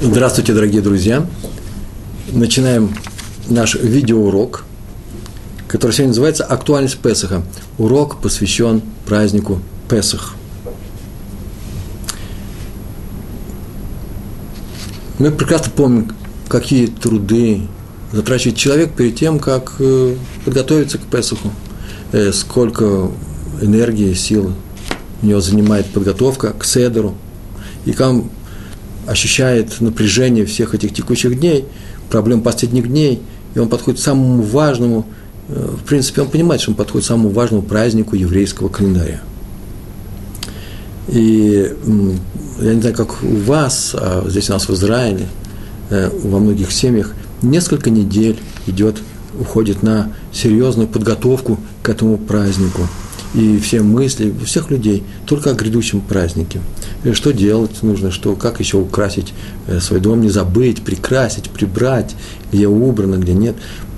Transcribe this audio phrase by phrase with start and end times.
[0.00, 1.26] Здравствуйте, дорогие друзья!
[2.32, 2.94] Начинаем
[3.48, 4.64] наш видеоурок,
[5.66, 7.42] который сегодня называется «Актуальность Песаха».
[7.78, 10.34] Урок посвящен празднику Песах.
[15.18, 16.12] Мы прекрасно помним,
[16.48, 17.62] какие труды
[18.12, 21.50] затрачивает человек перед тем, как э, подготовиться к Песаху,
[22.12, 23.10] э, сколько
[23.60, 24.52] энергии, сил
[25.22, 27.16] у него занимает подготовка к Седеру,
[27.84, 28.30] и он
[29.08, 31.64] ощущает напряжение всех этих текущих дней,
[32.10, 33.20] проблем последних дней,
[33.54, 35.06] и он подходит к самому важному,
[35.48, 39.20] э, в принципе, он понимает, что он подходит к самому важному празднику еврейского календаря.
[41.08, 41.72] И
[42.60, 45.26] я не знаю, как у вас, а здесь у нас в Израиле,
[45.90, 48.96] во многих семьях– несколько недель идет,
[49.38, 52.82] уходит на серьезную подготовку к этому празднику.
[53.34, 56.60] И все мысли у всех людей только о грядущем празднике.
[57.04, 59.34] И что делать нужно, что, как еще украсить
[59.66, 62.16] э, свой дом, не забыть, прикрасить, прибрать,
[62.52, 63.56] где убрано, где нет.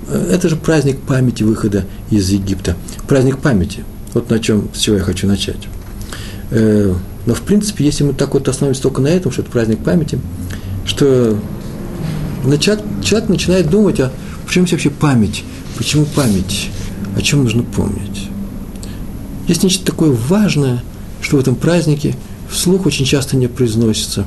[0.09, 2.75] Э, это же праздник памяти выхода из Египта.
[3.07, 3.85] Праздник памяти.
[4.13, 5.67] Вот на чем, с чего я хочу начать.
[6.49, 6.93] Э,
[7.25, 10.19] но, в принципе, если мы так вот остановимся только на этом, что это праздник памяти,
[10.85, 11.37] что
[12.59, 14.11] человек начинает думать, а
[14.45, 15.43] почему вообще память?
[15.77, 16.69] Почему память?
[17.15, 18.30] О чем нужно помнить?
[19.51, 20.81] Есть нечто такое важное,
[21.19, 22.15] что в этом празднике
[22.49, 24.25] вслух очень часто не произносится.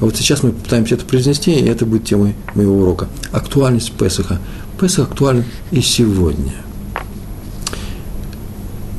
[0.00, 3.06] А вот сейчас мы пытаемся это произнести, и это будет темой моего урока.
[3.30, 4.40] Актуальность Песаха.
[4.80, 6.52] Песах актуален и сегодня.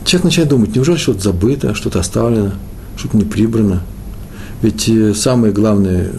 [0.05, 2.53] Человек начинает думать, неужели что-то забыто, что-то оставлено,
[2.95, 3.83] что-то не прибрано–
[4.61, 6.09] ведь э, самое главное,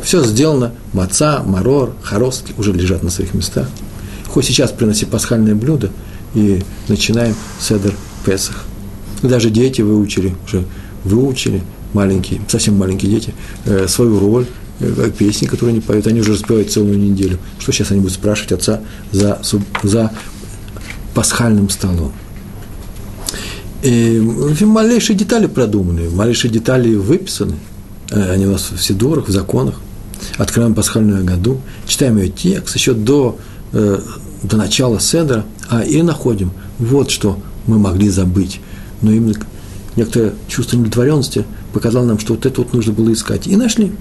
[0.00, 3.68] все сделано, маца, марор, хоростки уже лежат на своих местах.
[4.28, 5.90] Хоть сейчас приноси пасхальное блюдо,
[6.34, 7.94] и начинаем седер
[8.24, 8.64] Песах.
[9.22, 10.64] Даже дети выучили, уже
[11.04, 14.46] выучили, маленькие, совсем маленькие дети, э, свою роль,
[14.80, 17.38] э, песни, которые они поют, они уже распевают целую неделю.
[17.58, 18.80] Что сейчас они будут спрашивать отца
[19.12, 19.40] за,
[19.82, 20.12] за
[21.14, 22.12] пасхальным столом?
[23.82, 24.20] И
[24.60, 27.56] малейшие детали продуманы, малейшие детали выписаны.
[28.10, 29.76] Э, они у нас в Сидорах, в законах.
[30.36, 33.38] Открываем пасхальную году, читаем ее текст еще до,
[33.72, 38.60] до начала Седра, а и находим, вот что мы могли забыть.
[39.00, 39.34] Но именно
[39.94, 43.46] некоторое чувство удовлетворенности показало нам, что вот это вот нужно было искать.
[43.46, 43.92] И нашли.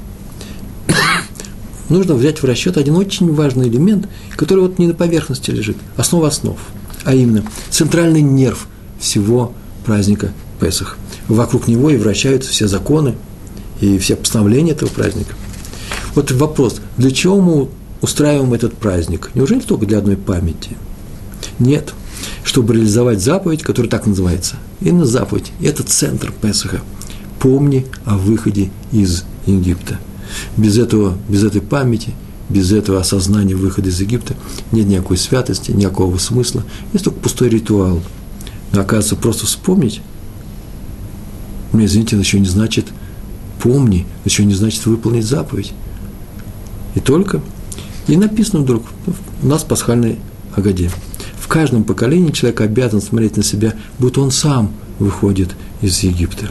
[1.89, 6.29] нужно взять в расчет один очень важный элемент, который вот не на поверхности лежит, основа
[6.29, 6.57] основ,
[7.03, 8.67] а именно центральный нерв
[8.99, 9.53] всего
[9.85, 10.97] праздника Песах.
[11.27, 13.15] Вокруг него и вращаются все законы
[13.79, 15.35] и все постановления этого праздника.
[16.15, 17.69] Вот вопрос, для чего мы
[18.01, 19.29] устраиваем этот праздник?
[19.35, 20.71] Неужели только для одной памяти?
[21.59, 21.93] Нет,
[22.47, 24.55] чтобы реализовать заповедь, которая так называется.
[24.81, 25.51] Именно заповедь.
[25.61, 26.81] Это центр Песаха.
[27.39, 29.99] Помни о выходе из Египта.
[30.55, 32.13] Без, этого, без этой памяти,
[32.49, 34.35] без этого осознания выхода из Египта
[34.71, 36.63] нет никакой святости, никакого смысла.
[36.93, 38.01] Есть только пустой ритуал–
[38.71, 40.01] но оказывается, просто вспомнить,
[41.71, 42.87] мне, извините, это еще не значит
[43.61, 45.73] помни, это еще не значит выполнить заповедь.
[46.95, 47.41] И только,
[48.07, 48.83] и написано вдруг,
[49.41, 50.19] у нас пасхальной
[50.55, 50.91] Агаде.
[51.47, 56.49] В каждом поколении человек обязан смотреть на себя, будто он сам выходит из Египта.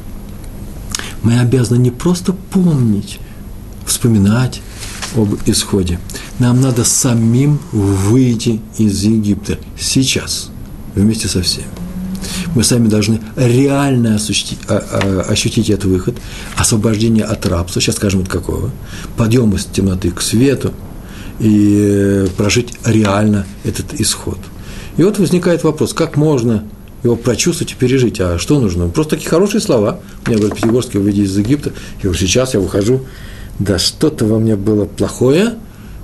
[1.23, 3.21] Мы обязаны не просто помнить,
[3.85, 4.63] вспоминать
[5.15, 6.01] об исходе.
[6.39, 10.49] Нам надо самим выйти из Египта сейчас,
[10.95, 11.69] вместе со всеми
[12.55, 14.19] мы сами должны реально
[14.69, 16.17] а, а, ощутить этот выход,
[16.57, 18.71] освобождение от рабства, сейчас скажем, от какого,
[19.19, 20.73] подъем из темноты к свету
[21.39, 24.39] и прожить реально этот исход.
[24.97, 26.65] И вот возникает вопрос, как можно
[27.03, 28.21] его прочувствовать и пережить.
[28.21, 28.89] А что нужно?
[28.89, 30.01] Просто такие хорошие слова.
[30.27, 31.71] Мне говорят, Пятигорский, выйди из Египта.
[31.99, 33.03] Я говорю, сейчас я выхожу.
[33.59, 35.55] Да что-то во мне было плохое,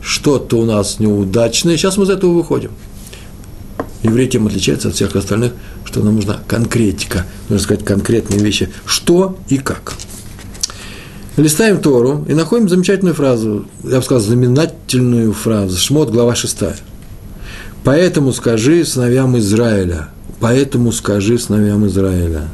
[0.00, 2.70] что-то у нас неудачное, сейчас мы из этого выходим.
[4.02, 5.52] Еврей тем отличается от всех остальных,
[5.84, 9.92] что нам нужна конкретика, нужно сказать конкретные вещи, что и как.
[11.36, 16.58] Листаем Тору и находим замечательную фразу, я бы сказал, знаменательную фразу, Шмот, глава 6.
[17.84, 20.08] «Поэтому скажи сыновьям Израиля,
[20.40, 22.48] поэтому скажи сыновьям Израиля».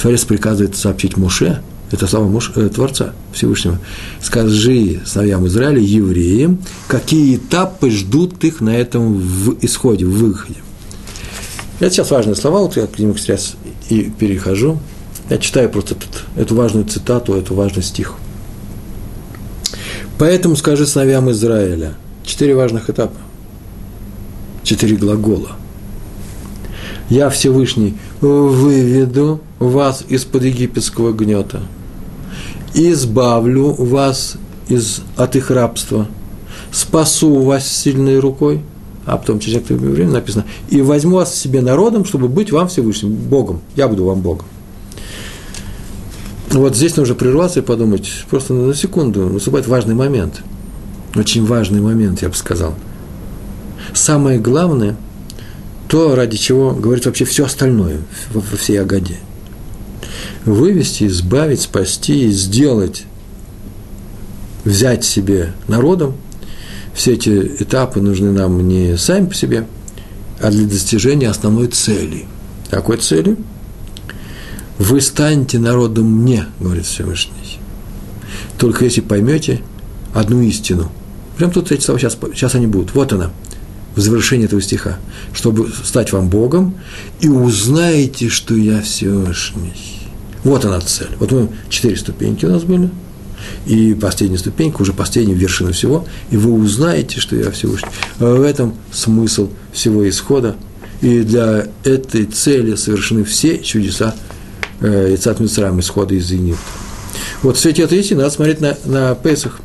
[0.00, 1.62] Творец приказывает сообщить Муше,
[1.92, 3.78] это слова Муж, э, Творца Всевышнего.
[4.20, 10.60] Скажи сыновьям Израиля, евреям, какие этапы ждут их на этом в исходе, в выходе.
[11.80, 13.56] Это сейчас важные слова, вот я к ним сейчас
[13.90, 14.78] и перехожу.
[15.28, 18.14] Я читаю просто этот, эту важную цитату, эту важный стих.
[20.18, 21.94] Поэтому скажи сыновьям Израиля,
[22.24, 23.16] четыре важных этапа,
[24.62, 25.52] четыре глагола.
[27.08, 31.60] Я Всевышний выведу вас из-под египетского гнета–
[32.74, 34.36] избавлю вас
[34.68, 36.08] из, от их рабства,
[36.70, 38.62] спасу вас сильной рукой,
[39.04, 43.12] а потом через некоторое время написано, и возьму вас себе народом, чтобы быть вам Всевышним,
[43.12, 44.46] Богом, я буду вам Богом.
[46.50, 50.42] Вот здесь нужно прерваться и подумать, просто на секунду, наступает важный момент,
[51.14, 52.74] очень важный момент, я бы сказал.
[53.94, 54.96] Самое главное,
[55.88, 57.98] то, ради чего говорит вообще все остальное
[58.32, 59.18] во всей Агаде.
[60.44, 63.04] Вывести, избавить, спасти, сделать,
[64.64, 66.14] взять себе народом–
[66.94, 67.30] все эти
[67.60, 69.66] этапы нужны нам не сами по себе,
[70.40, 72.26] а для достижения основной цели.
[72.70, 73.36] Какой цели?
[74.78, 77.58] Вы станете народом мне, говорит Всевышний.
[78.58, 79.62] Только если поймете
[80.14, 80.90] одну истину.
[81.36, 82.94] Прям тут эти слова сейчас, сейчас они будут.
[82.94, 83.30] Вот она,
[83.94, 84.98] в завершении этого стиха.
[85.32, 86.74] Чтобы стать вам Богом,
[87.20, 90.00] и узнаете, что я Всевышний.
[90.44, 91.10] Вот она цель.
[91.18, 92.90] Вот мы четыре ступеньки у нас были–
[93.66, 97.88] и последняя ступенька, уже последняя вершина всего, и вы узнаете, что я Всевышний.
[98.18, 100.56] В этом смысл всего исхода,
[101.00, 104.14] и для этой цели совершены все чудеса
[104.80, 106.60] э, Ицат Мицраем, исхода из Египта.
[107.42, 109.60] Вот в свете этой истины надо смотреть на, на Песах.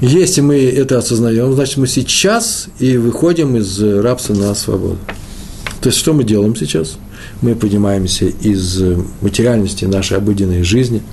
[0.00, 4.98] Если мы это осознаем, значит, мы сейчас и выходим из рабства на свободу.
[5.80, 6.98] То есть, что мы делаем сейчас?
[7.40, 8.82] Мы поднимаемся из
[9.20, 11.02] материальности нашей обыденной жизни–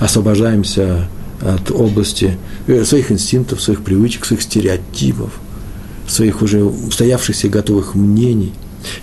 [0.00, 1.08] освобождаемся
[1.42, 5.30] от области э, своих инстинктов, своих привычек, своих стереотипов,
[6.08, 8.52] своих уже устоявшихся и готовых мнений.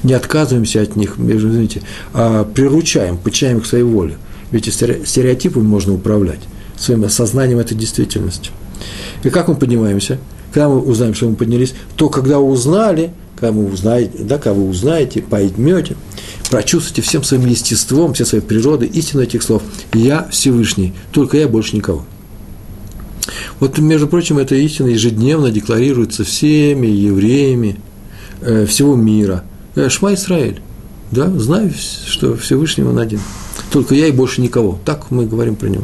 [0.04, 1.84] Не отказываемся от них, извините,
[2.14, 4.18] а приручаем, подчиняем их своей воле.
[4.52, 6.40] Ведь стереотипами можно управлять,
[6.78, 8.52] своим осознанием этой действительности.
[9.24, 10.20] И как мы поднимаемся?
[10.54, 14.68] Когда мы узнаем, что мы поднялись, то когда узнали, когда, вы узнаете, да, когда вы
[14.70, 15.96] узнаете, поймете,
[16.50, 19.62] прочувствуйте всем своим естеством, всей своей природой истину этих слов.
[19.94, 22.06] Я Всевышний, только я больше никого.
[23.60, 27.80] Вот, между прочим, эта истина ежедневно декларируется всеми евреями
[28.42, 29.44] э, всего мира.
[29.76, 30.62] Э, Шма Исраэль,
[31.12, 31.72] да, знаю,
[32.06, 33.20] что Всевышний Он один.
[33.72, 34.80] Только я и больше никого.
[34.86, 35.84] Так мы говорим про него.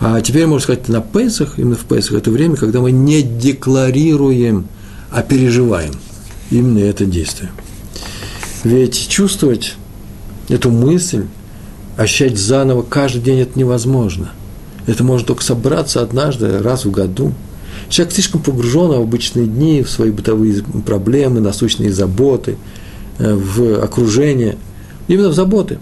[0.00, 4.66] А теперь, можно сказать, на Песах, именно в Песах, это время, когда мы не декларируем,
[5.10, 5.92] а переживаем
[6.50, 7.50] именно это действие.
[8.64, 9.76] Ведь чувствовать
[10.48, 11.24] эту мысль,
[11.96, 14.32] ощущать заново каждый день это невозможно.
[14.86, 17.32] Это может только собраться однажды, раз в году.
[17.88, 22.56] Человек слишком погружен в обычные дни, в свои бытовые проблемы, насущные заботы,
[23.18, 24.56] э, в окружение,
[25.08, 25.78] именно в заботы.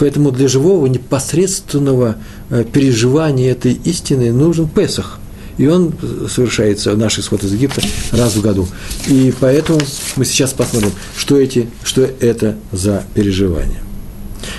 [0.00, 2.16] Поэтому для живого непосредственного
[2.48, 5.20] э, переживания этой истины нужен Песах–
[5.60, 5.92] и он
[6.26, 7.82] совершается, наш исход из Египта,
[8.12, 8.66] раз в году.
[9.08, 9.78] И поэтому
[10.16, 13.82] мы сейчас посмотрим, что, эти, что это за переживания.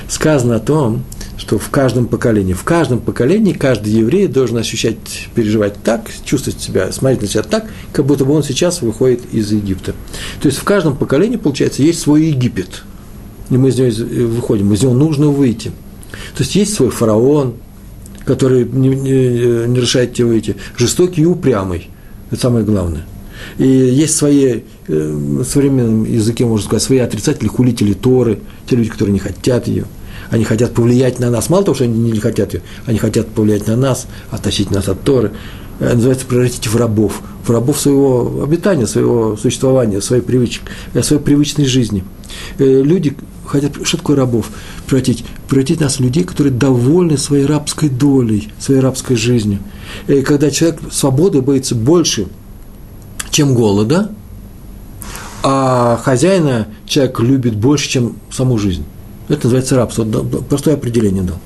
[0.08, 1.04] Сказано о том,
[1.38, 4.98] что в каждом поколении, в каждом поколении каждый еврей должен ощущать,
[5.34, 9.52] переживать так, чувствовать себя, смотреть на себя так, как будто бы он сейчас выходит из
[9.52, 9.96] Египта.
[10.40, 12.84] То есть в каждом поколении, получается, есть свой Египет.
[13.52, 15.72] И мы из него выходим, из него нужно выйти.
[16.36, 17.54] То есть есть свой фараон,
[18.26, 21.90] который не, не, не решает тебе выйти, жестокий и упрямый.
[22.32, 23.06] Это самое главное.
[23.58, 28.90] И есть свои, э, в современном языке, можно сказать, свои отрицатели, хулители Торы, те люди,
[28.90, 29.86] которые не хотят ее.
[30.30, 31.50] Они хотят повлиять на нас.
[31.50, 35.02] Мало того, что они не хотят ее, они хотят повлиять на нас, оттащить нас от
[35.02, 35.32] Торы.
[35.80, 40.62] Это называется превратить в рабов, в рабов своего обитания, своего существования, своей, привычек,
[40.94, 42.04] э, своей привычной жизни.
[42.58, 44.50] Э, люди, хотят, что такое рабов?
[44.88, 49.60] Превратить, превратить нас в людей, которые довольны своей рабской долей, своей рабской жизнью.
[50.08, 52.28] И когда человек свободы боится больше,
[53.32, 54.12] чем голода,
[55.44, 58.84] а хозяина человек любит больше, чем саму жизнь.
[59.28, 60.04] Это называется рабство.
[60.04, 61.38] Простое определение дал.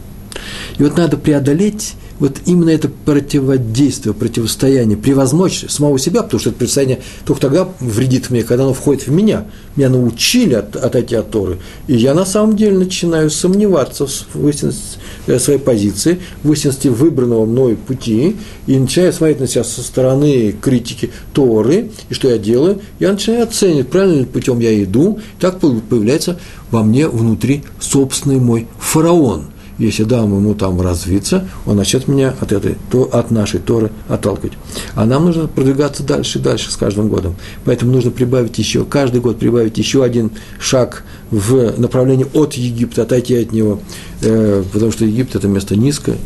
[0.77, 6.60] И вот надо преодолеть вот именно это противодействие, противостояние, превозмочь самого себя, потому что это
[6.60, 9.45] противостояние только тогда вредит мне, когда оно входит в меня.
[9.75, 14.98] Меня научили от, отойти от Торы, и я на самом деле начинаю сомневаться в истинности
[15.27, 20.55] э, своей позиции, в истинности выбранного мной пути, и начинаю смотреть на себя со стороны
[20.62, 26.39] критики Торы, и что я делаю, я начинаю оценивать, правильным путем я иду, так появляется
[26.72, 32.51] во мне внутри собственный мой фараон– если дам ему там развиться, он начнет меня от,
[32.51, 34.53] этой, то, от нашей Торы отталкивать.
[34.94, 37.36] А нам нужно продвигаться дальше и дальше с каждым годом.
[37.65, 43.36] Поэтому нужно прибавить еще, каждый год прибавить еще один шаг в направлении от Египта, отойти
[43.36, 43.79] от него,
[44.22, 46.17] э, потому что Египет– это место низкое,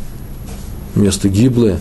[0.96, 1.80] место гиблое,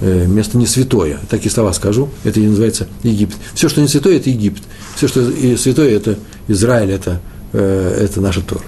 [0.00, 1.18] э, место не святое.
[1.28, 3.36] Такие слова скажу, это и называется Египет.
[3.54, 4.62] Все, что не святое, это Египет.
[4.94, 7.20] Все, что святое, это Израиль, это,
[7.52, 8.62] э, это наша Тора.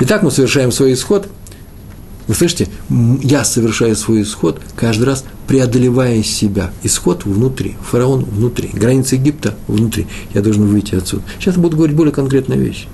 [0.00, 1.28] Итак, мы совершаем свой исход
[2.28, 2.68] Вы слышите,
[3.22, 6.70] я совершаю свой исход каждый раз, преодолевая себя.
[6.82, 10.06] Исход внутри, фараон внутри, границы Египта внутри.
[10.34, 11.22] Я должен выйти отсюда.
[11.38, 12.86] Сейчас я буду говорить более конкретные вещи.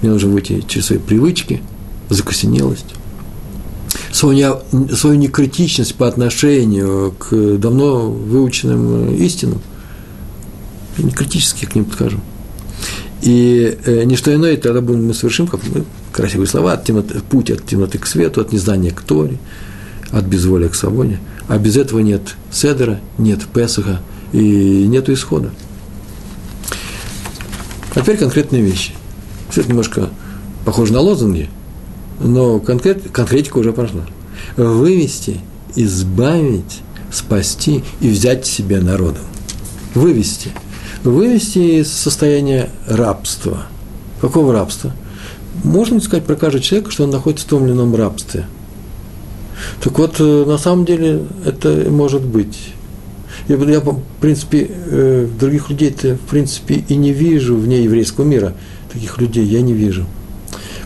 [0.00, 1.62] Мне нужно выйти через свои привычки,
[2.08, 2.94] закосенелость,
[4.10, 4.58] свою,
[4.92, 9.60] свою некритичность по отношению к давно выученным истинам.
[10.96, 12.20] Я некритически к ним подхожу.
[13.22, 17.20] И э, не что иное, тогда будем мы совершим, как мы, красивые слова, от темноты,
[17.20, 19.38] путь от темноты к свету, от незнания к Торе,
[20.10, 21.18] от безволия к свободе.
[21.48, 24.00] А без этого нет Седера, нет Песаха
[24.32, 25.50] и нет исхода.
[27.94, 28.92] А теперь конкретные вещи.
[29.50, 30.10] Все это немножко
[30.64, 31.48] похоже на лозунги,
[32.20, 34.02] но конкрет, конкретика уже пошла.
[34.56, 35.40] Вывести,
[35.76, 39.22] избавить, спасти и взять себе народом.
[39.94, 40.50] Вывести–
[41.04, 43.66] вывести из состояния рабства.
[44.20, 44.92] Какого рабства?
[45.62, 48.46] Можно сказать про каждого человека, что он находится в том или ином рабстве.
[49.82, 52.58] Так вот, э, на самом деле, это может быть.
[53.48, 58.54] Я, я в принципе, э, других людей-то, в принципе, и не вижу вне еврейского мира.
[58.92, 60.06] Таких людей я не вижу.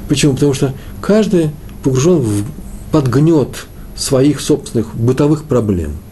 [0.08, 0.34] Почему?
[0.34, 1.50] Потому что каждый
[1.82, 2.44] погружен в,
[2.90, 5.92] под гнет своих собственных бытовых проблем–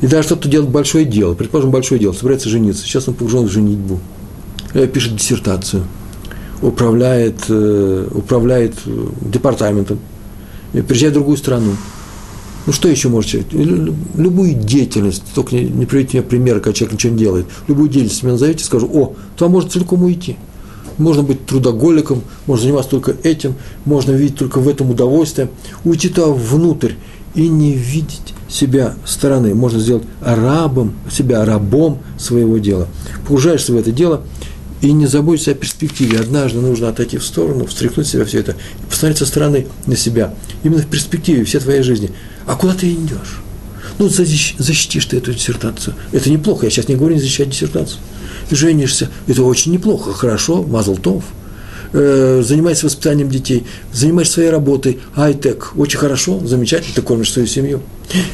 [0.00, 3.50] и даже что-то делает большое дело, предположим, большое дело, собирается жениться, сейчас он погружен в
[3.50, 4.00] женитьбу,
[4.92, 5.84] пишет диссертацию,
[6.62, 9.98] управляет, э, управляет э, департаментом,
[10.72, 11.72] приезжает в другую страну.
[12.66, 13.52] Ну, что еще может человек?
[14.16, 18.22] Любую деятельность, только не, не приведите мне пример, когда человек ничего не делает, любую деятельность
[18.22, 20.36] мне назовите, скажу, о, туда можно целиком уйти.
[20.98, 25.50] Можно быть трудоголиком, можно заниматься только этим, можно видеть только в этом удовольствие,
[25.84, 26.92] уйти туда внутрь
[27.34, 29.54] и не видеть себя стороны.
[29.54, 32.88] Можно сделать рабом, себя рабом своего дела.
[33.22, 34.22] Погружаешься в это дело
[34.82, 36.20] и не забудься о перспективе.
[36.20, 40.34] Однажды нужно отойти в сторону, встряхнуть себя все это и посмотреть со стороны на себя.
[40.62, 42.10] Именно в перспективе всей твоей жизни.
[42.46, 43.40] А куда ты идешь?
[43.98, 45.94] Ну, защитишь ты эту диссертацию.
[46.12, 46.66] Это неплохо.
[46.66, 47.98] Я сейчас не говорю не защищать диссертацию.
[48.50, 49.08] Женишься.
[49.26, 50.12] Это очень неплохо.
[50.12, 50.62] Хорошо.
[50.62, 51.24] Мазл-тов–
[51.92, 57.80] э, занимаешься воспитанием детей, занимаешься своей работой, ай-тек, очень хорошо, замечательно, ты кормишь свою семью.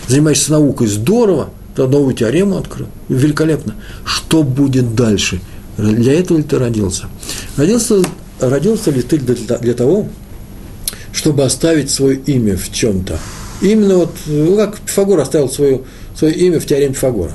[0.09, 3.75] Занимаешься наукой, здорово, ты новую теорему открыл, великолепно.
[4.05, 5.41] Что будет дальше?
[5.79, 7.05] Для этого ли ты родился?
[7.57, 8.03] Родился,
[8.41, 10.09] родился ли ты для, для того,
[11.13, 13.19] чтобы оставить свое имя в чем-то?
[13.61, 15.83] Именно вот, ну, как Пифагор оставил свое,
[16.17, 17.33] свое имя в теореме Пифагора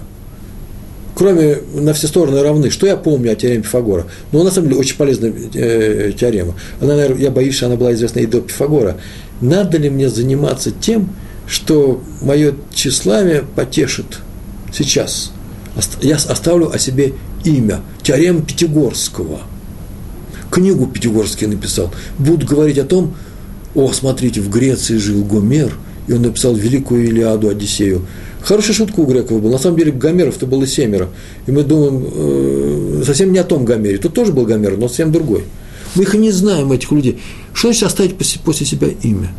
[1.17, 4.05] кроме на все стороны равны, что я помню о теореме Пифагора?
[4.31, 6.53] Ну, на самом деле, очень полезная э, теорема.
[6.79, 8.97] Она, наверное, я боюсь, что она была известна и до Пифагора.
[9.41, 11.09] Надо ли мне заниматься тем,
[11.47, 14.19] что мое тщеславие потешит
[14.71, 15.31] сейчас?
[16.03, 19.41] Я оставлю о себе имя, теорема Пятигорского.
[20.51, 21.91] Книгу Пятигорский написал.
[22.19, 23.15] Буду говорить о том,
[23.73, 25.73] о, смотрите, в Греции жил Гомер,
[26.07, 28.05] и он написал великую Илиаду Одиссею.
[28.47, 29.51] Хорошая шутка у греков была.
[29.51, 31.09] На самом деле Гомеров-то было семеро.
[31.47, 33.97] И мы думаем э, совсем не о том Гомере.
[33.97, 35.43] Тут тоже был Гомер, но совсем другой.
[35.95, 37.19] Мы их и не знаем, этих людей.
[37.53, 39.33] Что значит оставить после себя имя?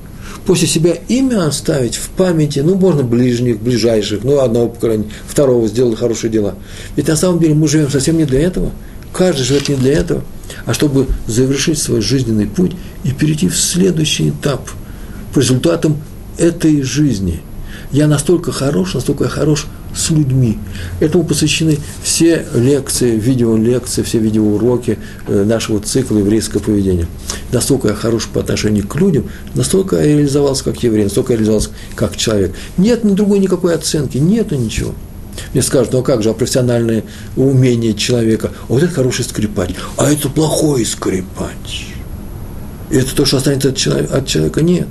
[0.45, 5.95] После себя имя оставить в памяти, ну, можно ближних, ближайших, ну, одного поколения, второго сделали
[5.95, 6.57] хорошие дела.
[6.95, 8.73] Ведь на самом деле мы живем совсем не для этого.
[9.15, 10.23] Каждый живет не для этого,
[10.67, 12.73] а чтобы завершить свой жизненный путь
[13.05, 14.69] и перейти в следующий этап
[15.33, 15.97] по результатам
[16.37, 17.41] этой жизни–
[17.93, 20.59] я настолько хорош, настолько я хорош с людьми.
[21.01, 27.07] Этому посвящены все лекции, видеолекции, все видеоуроки э, нашего цикла еврейского поведения.
[27.53, 31.71] Настолько я хорош по отношению к людям, настолько я реализовался как еврей, настолько я реализовался
[31.95, 32.55] как человек.
[32.77, 34.95] Нет ни другой никакой оценки, нету ничего.
[35.53, 37.05] Мне скажут, ну а как же, а профессиональное
[37.37, 38.53] умение человека?
[38.69, 41.87] А вот это хороший скрипач, а это плохой скрипач.
[42.91, 44.63] И это то, что останется от человека, от человека?
[44.63, 44.89] Нет.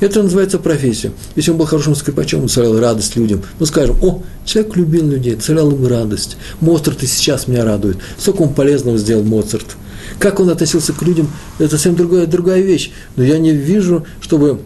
[0.00, 1.12] Это называется профессия.
[1.36, 3.42] Если он был хорошим скрипачом, он доставлял радость людям.
[3.58, 6.36] Ну, скажем, о, человек любил людей, доставлял им радость.
[6.60, 7.98] Моцарт и сейчас меня радует.
[8.18, 9.76] Сколько он полезного сделал Моцарт.
[10.18, 12.90] Как он относился к людям, это совсем другая, другая вещь.
[13.16, 14.60] Но я не вижу, чтобы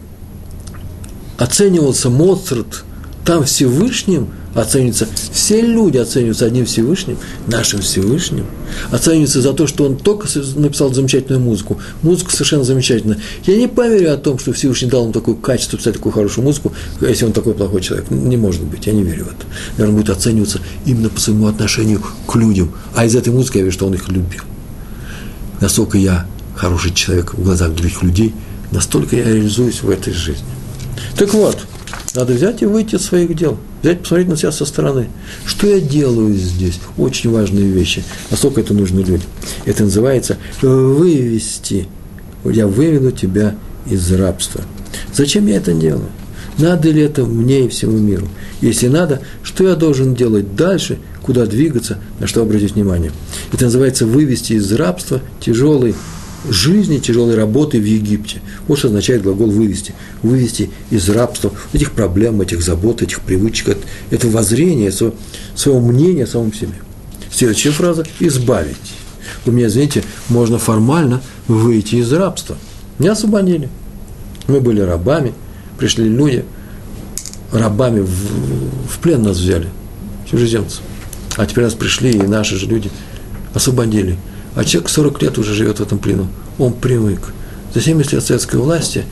[1.37, 2.85] оценивался Моцарт
[3.25, 8.47] там Всевышним– оцениваются, все люди оцениваются одним Всевышним, нашим Всевышним,
[8.91, 11.79] оцениваются за то, что он только написал замечательную музыку.
[12.03, 13.19] Музыка совершенно замечательная.
[13.47, 16.73] Я не поверю о том, что Всевышний дал ему такое качество, писать такую хорошую музыку,
[17.01, 18.11] если он такой плохой человек.
[18.11, 19.47] Не может быть, я не верю в это.
[19.77, 22.73] Наверное, будет оцениваться именно по своему отношению к людям.
[22.95, 24.43] А из этой музыки я вижу, что он их любил.
[25.61, 28.35] Насколько я хороший человек в глазах других людей,
[28.71, 30.45] настолько я реализуюсь в этой жизни.
[31.17, 31.59] Так вот,
[32.14, 35.09] надо взять и выйти из своих дел, взять, посмотреть на себя со стороны.
[35.44, 36.78] Что я делаю здесь?
[36.97, 38.04] Очень важные вещи.
[38.30, 39.28] Насколько это нужно людям.
[39.64, 41.88] Это называется вывести
[42.50, 43.54] я выведу тебя
[43.90, 44.62] из рабства.
[45.12, 46.09] Зачем я это делаю?
[46.59, 48.28] Надо ли это мне и всему миру?
[48.61, 53.11] Если надо, что я должен делать дальше, куда двигаться, на что обратить внимание?
[53.52, 55.94] Это называется вывести из рабства тяжелой
[56.49, 58.41] жизни, тяжелой работы в Египте.
[58.69, 59.95] Вот что означает глагол «вывести».
[60.23, 63.79] Вывести из рабства этих проблем, этих забот, этих привычек,
[64.11, 65.15] этого воззрения, своего,
[65.55, 66.75] своего мнения о самом себе.
[67.31, 68.77] Следующая фраза– «избавить».
[69.47, 72.57] У меня, извините, можно формально выйти из рабства.
[72.99, 73.69] Меня освободили.
[74.47, 75.33] Мы были рабами,
[75.79, 76.45] пришли люди,
[77.53, 78.09] рабами в,
[78.89, 79.69] в плен нас взяли,
[80.31, 80.81] чужеземцы.
[81.37, 82.91] А теперь нас пришли, и наши же люди
[83.55, 84.17] освободили.
[84.55, 86.29] А человек 40 лет уже живет в этом плену.
[86.59, 87.33] Он привык.
[87.75, 89.05] За 70 лет советской власти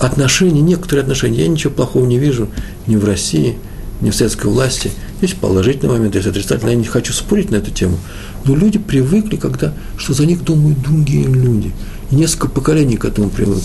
[0.00, 2.48] отношения, некоторые отношения, я ничего плохого не вижу
[2.86, 3.58] ни в России,
[4.00, 4.90] ни в советской власти.
[5.20, 6.72] Есть положительный момент, есть отрицательный.
[6.72, 7.96] Я не хочу спорить на эту тему.
[8.44, 11.72] Но люди привыкли, когда, что за них думают другие люди.
[12.10, 13.62] И несколько поколений к этому привыкли.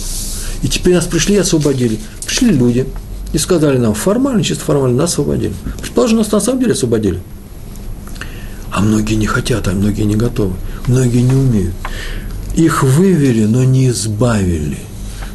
[0.62, 1.98] И теперь нас пришли и освободили.
[2.26, 2.86] Пришли люди
[3.32, 5.52] и сказали нам, формально, чисто формально, нас освободили.
[5.80, 7.20] Предположим, нас на самом деле освободили.
[8.74, 10.54] А многие не хотят, а многие не готовы.
[10.88, 11.74] Многие не умеют.
[12.56, 14.78] Их вывели, но не избавили.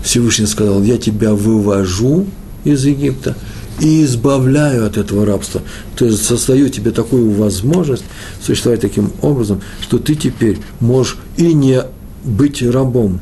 [0.03, 2.27] Всевышний сказал, я тебя вывожу
[2.65, 3.37] из Египта
[3.79, 5.61] и избавляю от этого рабства.
[5.95, 8.03] То есть создаю тебе такую возможность
[8.45, 11.81] существовать таким образом, что ты теперь можешь и не
[12.25, 13.21] быть рабом,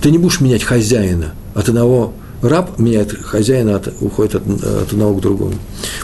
[0.00, 2.12] ты не будешь менять хозяина от одного
[2.44, 5.54] раб меняет хозяина, от, уходит от, от одного к другому.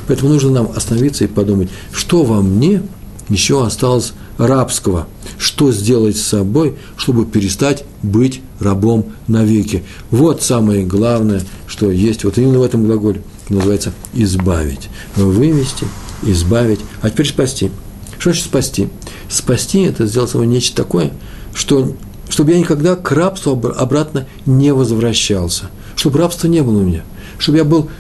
[0.06, 2.82] Поэтому нужно нам остановиться и подумать, что во мне
[3.28, 5.06] еще осталось рабского,
[5.38, 9.84] что сделать с собой, чтобы перестать быть рабом навеки.
[10.10, 15.86] Вот самое главное, что есть вот именно в этом глаголе, называется избавить, вывести,
[16.22, 17.70] избавить, а теперь спасти.
[18.18, 18.88] Что значит спасти?
[19.28, 21.12] Спасти– это сделать собой нечто такое,
[21.54, 21.94] что
[22.28, 25.70] чтобы я никогда к рабству обратно не возвращался,
[26.00, 27.02] чтобы рабства не было у меня,
[27.38, 27.90] чтобы я был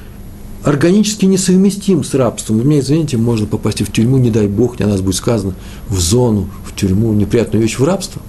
[0.64, 2.60] органически несовместим с рабством.
[2.60, 5.54] У меня, извините, можно попасть в тюрьму, не дай бог, не о нас будет сказано,
[5.88, 8.22] в зону, в тюрьму, неприятную вещь, в рабство.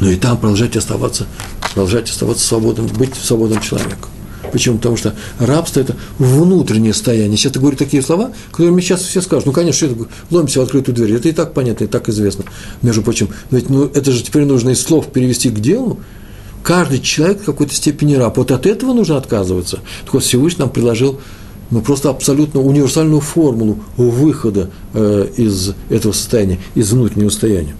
[0.00, 1.28] Но и там продолжать оставаться,
[1.72, 4.10] продолжать оставаться свободным, быть свободным человеком.
[4.50, 4.78] Почему?
[4.78, 7.36] Потому что рабство– это внутреннее состояние.
[7.36, 9.46] Сейчас ты говорю такие слова, которые мне сейчас все скажут.
[9.46, 11.12] Ну, конечно, это, ломимся в открытую дверь.
[11.12, 12.44] Это и так понятно, и так известно.
[12.82, 16.00] Между прочим, ведь ну, это же теперь нужно из слов перевести к делу.
[16.62, 18.36] Каждый человек в какой-то степени раб.
[18.36, 19.80] Вот от этого нужно отказываться.
[20.04, 21.20] Так вот, Всевышний нам предложил
[21.70, 27.74] ну, просто абсолютно универсальную формулу выхода э, из этого состояния, из внутреннего состояния.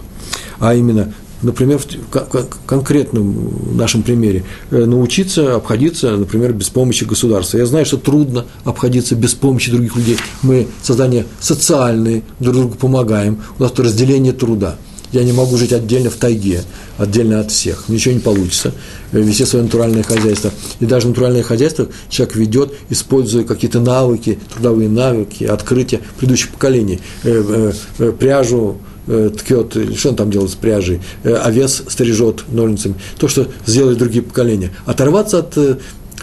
[0.58, 7.58] А именно например, в конкретном нашем примере, э, научиться обходиться, например, без помощи государства.
[7.58, 10.18] Я знаю, что трудно обходиться без помощи других людей.
[10.42, 14.76] Мы создание социальные, друг другу помогаем, у нас разделение труда.
[15.12, 16.62] Я не могу жить отдельно в тайге,
[16.98, 17.84] отдельно от всех.
[17.88, 18.72] Ничего не получится.
[19.12, 20.50] Э, вести свое натуральное хозяйство.
[20.80, 27.00] И даже натуральное хозяйство человек ведет, используя какие-то навыки, трудовые навыки, открытия предыдущих поколений.
[27.24, 27.72] Э,
[28.18, 33.96] пряжу, Э, ткет, что он там делает с пряжей, овес стрижет ножницами, то, что сделали
[33.96, 34.70] другие поколения.
[34.86, 35.58] Оторваться от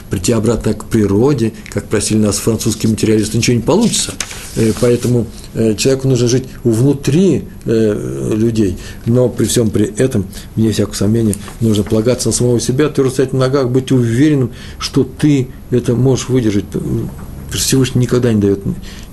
[0.10, 4.13] прийти обратно к природе, как просили нас французские материалисты, ничего не получится.
[4.81, 8.77] Поэтому человеку нужно жить внутри людей.
[9.05, 13.33] Но при всем при этом, вне всякого сомнения, нужно полагаться на самого себя, твердо стоять
[13.33, 16.65] на ногах, быть уверенным, что ты это можешь выдержать.
[17.51, 18.59] Всевышний никогда не дает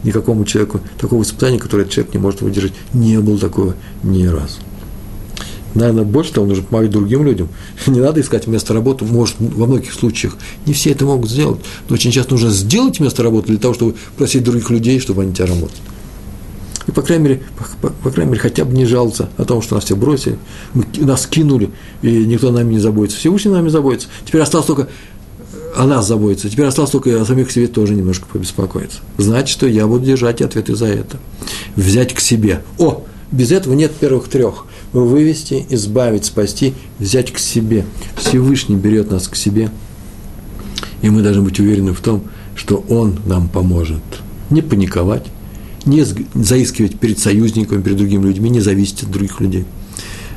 [0.03, 2.73] никакому человеку такого испытания, которое этот человек не может выдержать.
[2.93, 4.59] Не было такого ни разу.
[5.77, 7.49] Наверное, больше того, нужно помогать другим людям.
[7.87, 10.37] Не надо искать место работы, может, во многих случаях.
[10.65, 11.61] Не все это могут сделать.
[11.89, 15.35] Но очень часто нужно сделать место работы для того, чтобы просить других людей, чтобы они
[15.35, 15.83] тебя работали.
[16.87, 17.43] И, по крайней мере,
[17.83, 20.39] по, по крайней мере, хотя бы не жаловаться о том, что нас все бросили,
[20.73, 23.19] мы, нас кинули, и никто нами не заботится.
[23.19, 24.09] Всевышний нами заботится.
[24.25, 24.89] Теперь осталось только
[25.77, 26.49] о нас заботиться.
[26.49, 29.01] Теперь осталось только о самих себе тоже немножко побеспокоиться.
[29.19, 31.19] Знать, что я буду держать ответы за это.
[31.75, 32.63] Взять к себе.
[32.79, 34.65] О, без этого нет первых трех.
[34.93, 37.85] Вывести, избавить, спасти, взять к себе.
[38.17, 39.71] Всевышний берет нас к себе.
[41.03, 42.23] И мы должны быть уверены в том,
[42.55, 44.03] что Он нам поможет.
[44.51, 45.27] Не паниковать,
[45.85, 49.65] не заискивать перед союзниками, перед другими людьми, не зависеть от других людей–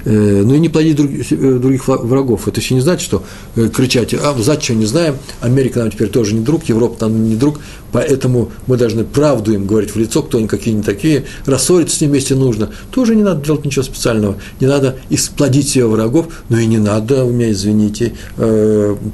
[0.05, 2.47] ну и не плодить э, других врагов.
[2.47, 3.23] Это еще не значит, что
[3.55, 7.29] э, кричать, а за что не знаем, Америка нам теперь тоже не друг, Европа нам
[7.29, 7.59] не друг,
[7.91, 12.01] поэтому мы должны правду им говорить в лицо, кто они какие не такие, рассориться с
[12.01, 12.71] ними вместе нужно.
[12.91, 17.25] Тоже не надо делать ничего специального, не надо исплодить себе врагов, но и не надо,
[17.25, 18.13] у меня, извините,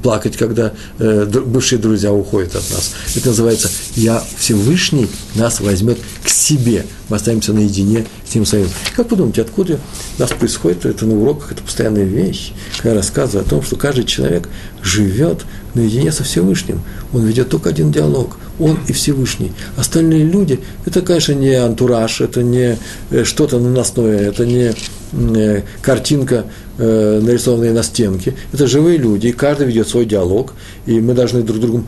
[0.04, 2.94] плакать, когда бывшие друзья уходят от нас.
[3.16, 6.86] Это называется «Я Всевышний нас возьмет к себе».
[7.08, 8.68] Мы останемся наедине с ним самим.
[8.96, 9.80] Как вы думаете, откуда
[10.18, 13.64] у нас происходит это, это на уроках, это постоянная вещь, когда я рассказываю о том,
[13.64, 14.50] что каждый человек
[14.82, 16.82] живет наедине со Всевышним.
[17.14, 19.52] Он ведет только один диалог, он и Всевышний.
[19.78, 22.78] Остальные люди, это, конечно, не антураж, это не
[23.12, 24.74] э, что-то наносное, это не
[25.14, 26.46] э, картинка,
[26.78, 28.34] э, нарисованная на стенке.
[28.54, 30.54] Это живые люди, и каждый ведет свой диалог,
[30.86, 31.88] и мы должны друг с другом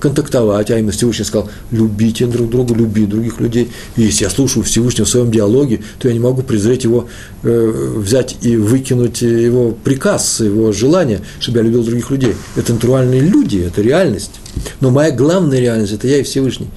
[0.00, 3.70] контактовать, а именно Всевышний сказал, любите друг друга, люби других людей.
[3.96, 7.08] И если я слушаю Всевышнего в своем диалоге, то я не могу презреть его,
[7.42, 12.34] взять и выкинуть его приказ, его желание, чтобы я любил других людей.
[12.56, 14.32] Это натуральные люди, это реальность.
[14.80, 16.68] Но моя главная реальность– это я и Всевышний.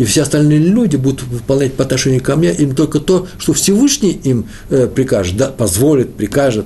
[0.00, 4.12] И все остальные люди будут выполнять по отношению ко мне им только то, что Всевышний
[4.12, 6.64] им э, прикажет, да, позволит, прикажет.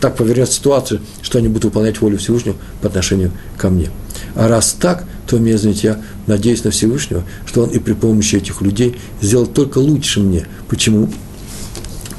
[0.00, 3.90] Так повернет ситуацию, что они будут выполнять волю Всевышнего по отношению ко мне.
[4.36, 8.36] А раз так, то, мне, извините, я надеюсь на Всевышнего, что он и при помощи
[8.36, 10.46] этих людей сделает только лучше мне.
[10.68, 11.10] Почему?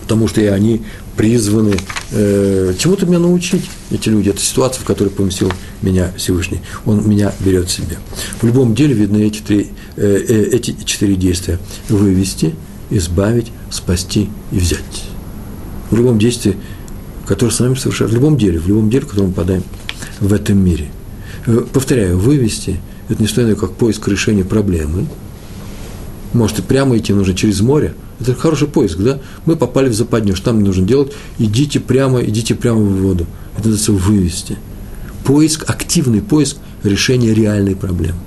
[0.01, 0.83] Потому что и они
[1.21, 1.75] призваны
[2.13, 4.29] э, чему-то меня научить, эти люди.
[4.29, 5.51] Это ситуация, в которой поместил
[5.83, 6.61] меня Всевышний.
[6.83, 7.99] Он меня берет себе.
[8.41, 11.59] В любом деле видны эти, три, э, э, эти четыре действия.
[11.89, 12.55] Вывести,
[12.89, 15.03] избавить, спасти и взять.
[15.91, 16.57] В любом действии,
[17.27, 19.63] которое с нами совершает, в любом деле, в любом деле, в котором мы попадаем
[20.21, 20.87] в этом мире.
[21.45, 25.05] Э, повторяю, вывести– это не что иное, как поиск решения проблемы.
[26.33, 29.19] Может, и прямо идти нужно через море– это хороший поиск, да?
[29.45, 31.13] Мы попали в западню, что нам нужно делать?
[31.39, 33.25] Идите прямо, идите прямо в воду.
[33.57, 34.57] Это называется вывести.
[35.23, 38.19] Поиск, активный поиск решения реальной проблемы.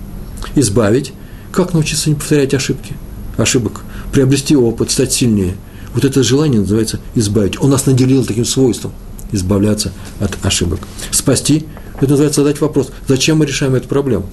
[0.55, 1.13] Избавить.
[1.53, 2.95] Как научиться не повторять ошибки?
[3.37, 3.83] Ошибок.
[4.13, 5.55] Приобрести опыт, стать сильнее.
[5.95, 7.61] Вот это желание называется избавить.
[7.61, 8.93] Он нас наделил таким свойством–
[9.33, 10.81] избавляться от ошибок.
[11.11, 11.67] Спасти–
[12.01, 14.29] это называется задать вопрос, зачем мы решаем эту проблему?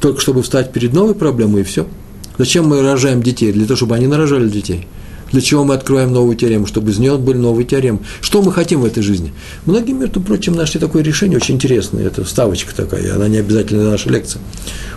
[0.00, 1.86] Только чтобы встать перед новой проблемой и все–
[2.38, 3.52] Зачем мы рожаем детей?
[3.52, 4.86] Для того, чтобы они нарожали детей.
[5.32, 6.66] Для чего мы открываем новую теорему?
[6.66, 8.00] Чтобы из нее были новые теоремы.
[8.20, 9.32] Что мы хотим в этой жизни?
[9.64, 12.06] Многие, между прочим, нашли такое решение очень интересное.
[12.06, 14.40] Это вставочка такая, она не обязательно на нашей лекции.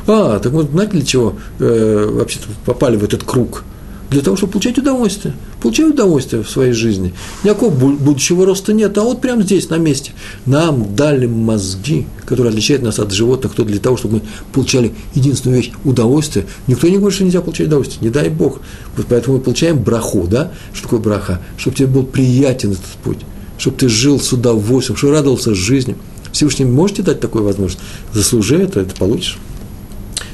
[0.07, 3.63] А, так мы знаете, для чего э, вообще-то попали в этот круг–
[4.09, 5.35] для того, чтобы получать удовольствие.
[5.61, 7.13] Получать удовольствие в своей жизни.
[7.43, 10.11] Никакого будущего роста нет, а вот прямо здесь, на месте.
[10.45, 15.61] Нам дали мозги, которые отличают нас от животных, то для того, чтобы мы получали единственную
[15.61, 16.45] вещь– удовольствие.
[16.67, 18.61] Никто не говорит, что нельзя получать удовольствие, не дай Бог.
[18.97, 20.51] Вот поэтому мы получаем браху, да?
[20.73, 21.41] Что такое браха?
[21.57, 23.19] Чтобы тебе был приятен этот путь,
[23.57, 25.95] чтобы ты жил с удовольствием, чтобы радовался жизни.
[26.31, 27.81] Всевышний можете дать такую возможность?
[28.13, 29.37] Заслужи это, это получишь.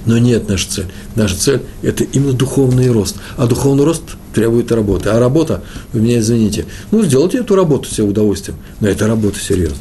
[0.05, 0.85] Но нет наша цель.
[1.15, 3.15] Наша цель– это именно духовный рост.
[3.37, 5.09] А духовный рост требует работы.
[5.09, 5.63] А работа,
[5.93, 9.77] вы меня извините, ну, сделайте эту работу себе удовольствием, но это работа серьезно.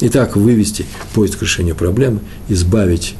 [0.00, 3.14] Итак, вывести поиск решения проблемы, избавить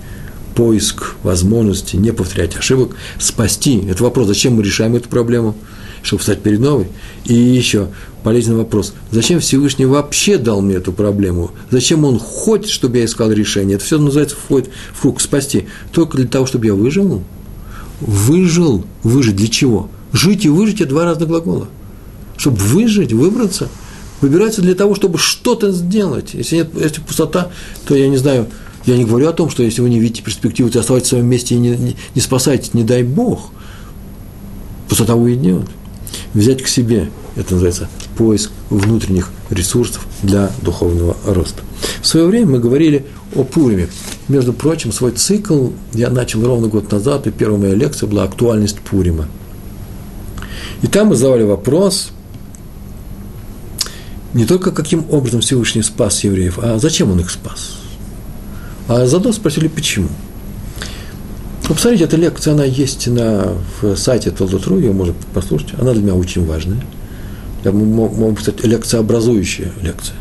[0.55, 3.83] поиск возможности, не повторять ошибок, спасти.
[3.89, 5.57] Это вопрос, зачем мы решаем эту проблему–
[6.03, 6.89] чтобы встать перед новой.
[7.25, 7.89] И еще
[8.23, 8.95] полезный вопрос.
[9.11, 11.53] Зачем Всевышний вообще дал мне эту проблему?
[11.71, 13.77] Зачем он хочет, чтобы я искал решение?
[13.77, 15.67] Это все называется входит в круг спасти.
[15.93, 17.23] Только для того, чтобы я выжил?
[18.01, 18.85] Выжил.
[19.03, 19.89] Выжить для чего?
[20.13, 21.69] Жить и выжить– это два разных глагола.
[22.37, 23.69] Чтобы выжить, выбраться,
[24.21, 26.35] выбирается для того, чтобы что-то сделать.
[26.35, 27.51] Если нет, если пустота,
[27.87, 28.49] то я не знаю,
[28.85, 31.27] я не говорю о том, что если вы не видите перспективу, то оставайтесь в своем
[31.27, 33.53] месте и не, не, не спасайтесь, не дай Бог.
[34.89, 35.69] Пустота уйдет
[36.35, 37.11] взять к себе.
[37.37, 41.63] Это называется поиск внутренних ресурсов для духовного роста.
[42.01, 43.89] В свое время мы говорили о Пуриме.
[44.29, 48.81] Между прочим, свой цикл я начал ровно год назад, и первая моя лекция была «Актуальность
[48.81, 49.27] Пурима».
[50.83, 52.11] И там мы задавали вопрос
[54.35, 57.79] не только каким образом Всевышний спас евреев, а зачем он их спас.
[58.89, 60.09] А заодно спросили, почему–
[61.69, 65.75] ну, посмотрите, эта лекция, она есть на, в сайте Толдотру, ее можно послушать.
[65.79, 66.85] Она для меня очень важная.
[67.65, 70.17] Я могу сказать, лекцияобразующая лекция.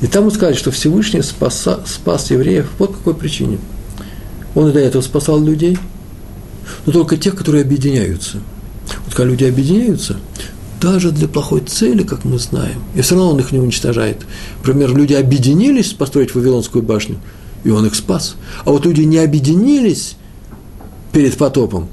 [0.00, 3.58] И там он сказали, что Всевышний спаса, спас евреев вот какой причине.
[4.54, 5.76] Он и до этого спасал людей,
[6.86, 8.38] но только тех, которые объединяются.
[9.04, 10.16] Вот когда люди объединяются,
[10.80, 14.22] даже для плохой цели, как мы знаем, и все равно он их не уничтожает.
[14.60, 17.18] Например, люди объединились построить Вавилонскую башню–
[17.64, 18.36] и он их спас.
[18.64, 20.16] А вот люди не объединились
[21.12, 21.88] перед потопом,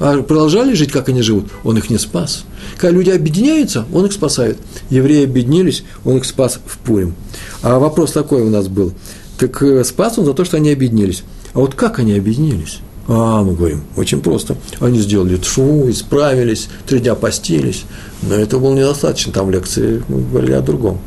[0.00, 2.44] а продолжали жить, как они живут, он их не спас.
[2.76, 4.58] Когда люди объединяются, он их спасает.
[4.90, 7.14] Евреи объединились, он их спас в Пурим.
[7.62, 8.92] А вопрос такой у нас был.
[9.38, 11.22] Так э, спас он за то, что они объединились.
[11.54, 12.80] А вот как они объединились?
[13.08, 14.56] А, мы говорим, очень просто.
[14.80, 17.84] Они сделали тшу, исправились, три дня постились.
[18.22, 19.32] Но это было недостаточно.
[19.32, 20.98] Там лекции мы говорили о другом.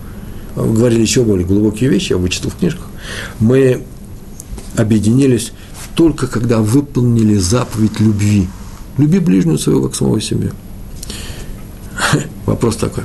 [0.56, 2.88] Говорили еще более глубокие вещи, я вычитал в книжках
[3.40, 3.82] мы
[4.76, 5.52] объединились
[5.96, 8.48] только когда выполнили заповедь любви.
[8.98, 10.52] Люби ближнего своего, как самого себя.
[12.46, 13.04] Вопрос такой.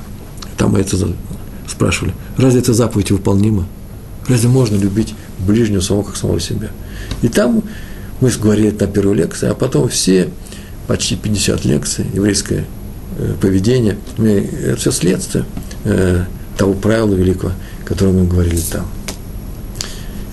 [0.56, 0.96] там мы это
[1.68, 3.66] спрашивали, разве эта заповедь выполнима?
[4.28, 6.70] Разве можно любить ближнего самого, как самого себя?
[7.22, 7.62] И там
[8.20, 10.30] мы говорили на первой лекции, а потом все,
[10.86, 12.66] почти 50 лекций, еврейское
[13.18, 15.44] э, поведение, это все следствие
[15.84, 16.24] э,
[16.60, 17.52] того правила великого,
[17.86, 18.86] которое мы говорили там.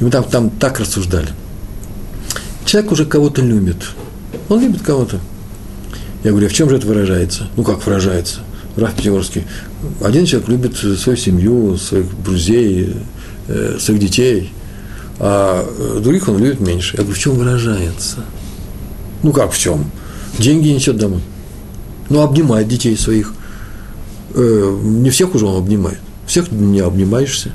[0.01, 1.29] И мы там, там так рассуждали.
[2.65, 3.77] Человек уже кого-то любит.
[4.49, 5.21] Он любит кого-то.
[6.25, 7.47] Я говорю, а в чем же это выражается?
[7.55, 8.41] Ну, как выражается?
[8.75, 9.45] Раф Пятигорский.
[10.03, 12.93] Один человек любит свою семью, своих друзей,
[13.47, 14.51] э, своих детей,
[15.19, 15.65] а
[16.01, 16.97] других он любит меньше.
[16.97, 18.17] Я говорю, в чем выражается?
[19.23, 19.89] Ну, как в чем?
[20.37, 21.21] Деньги несет домой.
[22.09, 23.33] Ну, обнимает детей своих.
[24.35, 25.99] Э, не всех уже он обнимает.
[26.37, 27.51] Всех не обнимаешься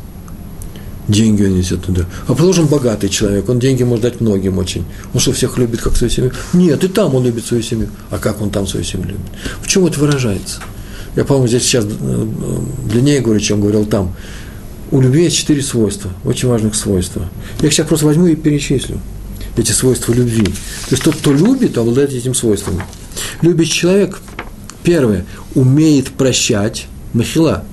[1.07, 2.07] деньги он несет туда.
[2.27, 4.85] А положим, богатый человек, он деньги может дать многим очень.
[5.15, 6.33] Он что, всех любит, как свою семью?
[6.53, 7.91] Нет, и там он любит свою семью.
[8.11, 9.27] А как он там свою семью любит?
[9.61, 10.61] В чем это выражается?
[11.15, 12.27] Я, по-моему, здесь сейчас э,
[12.91, 14.15] длиннее говорю, чем говорил там.
[14.91, 17.29] У любви есть четыре свойства, очень важных свойства.
[17.61, 18.99] Я их сейчас просто возьму и перечислю.
[19.57, 20.45] Эти свойства любви.
[20.45, 22.81] То есть тот, кто любит, обладает этим свойством.
[23.43, 24.21] Любящий человек,
[24.83, 27.65] первое, умеет прощать, махила.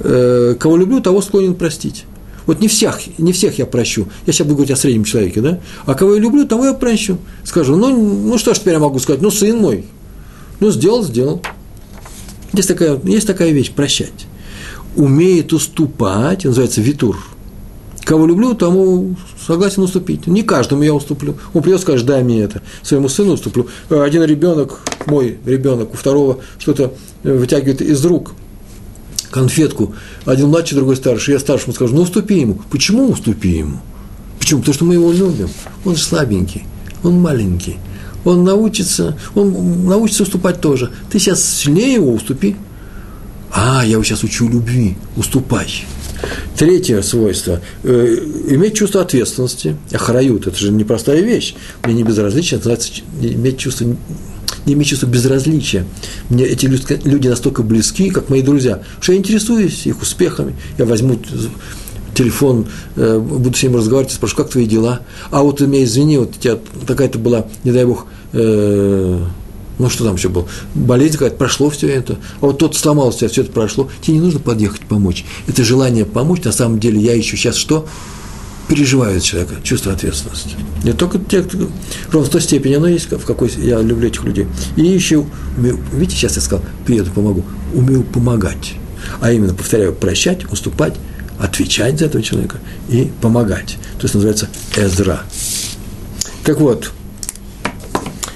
[0.00, 2.04] Э, кого люблю, того склонен простить.
[2.46, 4.06] Вот не всех, не всех я прощу.
[4.24, 5.58] Я сейчас буду говорить о среднем человеке, да?
[5.84, 7.18] А кого я люблю, того я прощу.
[7.44, 9.20] Скажу, ну, ну что ж теперь я могу сказать?
[9.20, 9.84] Ну, сын мой.
[10.60, 11.42] Ну, сделал, сделал.
[12.52, 14.26] Есть такая, есть такая вещь– прощать.
[14.94, 17.18] Умеет уступать, называется витур.
[18.04, 20.28] Кого люблю, тому согласен уступить.
[20.28, 21.34] Не каждому я уступлю.
[21.52, 22.62] Он придет, скажет, дай мне это.
[22.82, 23.66] Своему сыну уступлю.
[23.90, 28.34] Один ребенок, мой ребенок, у второго что-то вытягивает из рук–
[29.30, 32.60] конфетку, один младший, другой старший, я старшему скажу, ну уступи ему.
[32.70, 33.78] Почему уступи ему?
[34.38, 34.60] Почему?
[34.60, 35.48] Потому что мы его любим.
[35.84, 36.64] Он же слабенький,
[37.02, 37.76] он маленький.
[38.24, 40.90] Он научится, он научится уступать тоже.
[41.10, 42.56] Ты сейчас сильнее его уступи.
[43.52, 45.68] А, я его сейчас учу любви, уступай.
[46.56, 48.16] Третье свойство э,–
[48.48, 49.76] иметь чувство ответственности.
[49.92, 51.54] Ахрают– это же непростая вещь.
[51.84, 53.86] Мне не безразлично, это называется иметь чувство
[54.66, 55.86] не имею чувства безразличия.
[56.28, 60.54] Мне эти люди настолько близки, как мои друзья, что я интересуюсь их успехами.
[60.76, 61.18] Я возьму
[62.14, 65.00] телефон, э, буду с ним разговаривать, спрошу, как твои дела?
[65.30, 69.20] А вот меня извини, вот у тебя такая-то была, не дай бог, э,
[69.78, 73.42] ну что там еще было, болезнь какая-то, прошло все это, а вот тот сломался, все
[73.42, 75.24] это прошло, тебе не нужно подъехать помочь.
[75.46, 77.86] Это желание помочь, на самом деле я ищу сейчас что?
[78.68, 80.56] Переживают человека, чувство ответственности.
[80.82, 81.68] Не только те, кто,
[82.10, 84.46] ровно в той степени оно есть, в какой я люблю этих людей.
[84.76, 85.24] И еще,
[85.56, 88.74] умею, видите, сейчас я сказал, приеду, помогу, умею помогать.
[89.20, 90.94] А именно, повторяю, прощать, уступать,
[91.38, 93.78] отвечать за этого человека и помогать.
[93.98, 95.20] То есть называется эзра.
[96.44, 96.92] Так вот,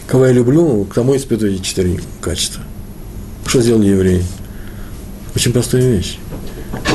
[0.06, 2.62] кого я люблю, к тому испытываю четыре качества.
[3.46, 4.24] Что сделали евреи?
[5.34, 6.18] Очень простая вещь.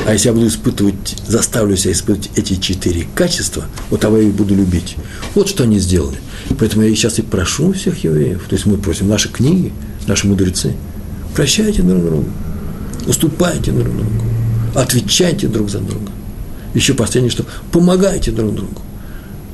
[0.06, 4.34] А если я буду испытывать, заставлю себя испытывать эти четыре качества, вот того я их
[4.36, 4.96] буду любить.
[5.34, 6.18] Вот что они сделали.
[6.60, 9.74] Поэтому я сейчас и прошу всех евреев, то есть мы просим наши книги,
[10.06, 10.76] наши мудрецы,
[11.34, 12.28] прощайте друг друга,
[13.08, 14.26] уступайте друг другу,
[14.76, 16.12] отвечайте друг за друга.
[16.76, 18.82] Еще последнее, что помогайте друг другу.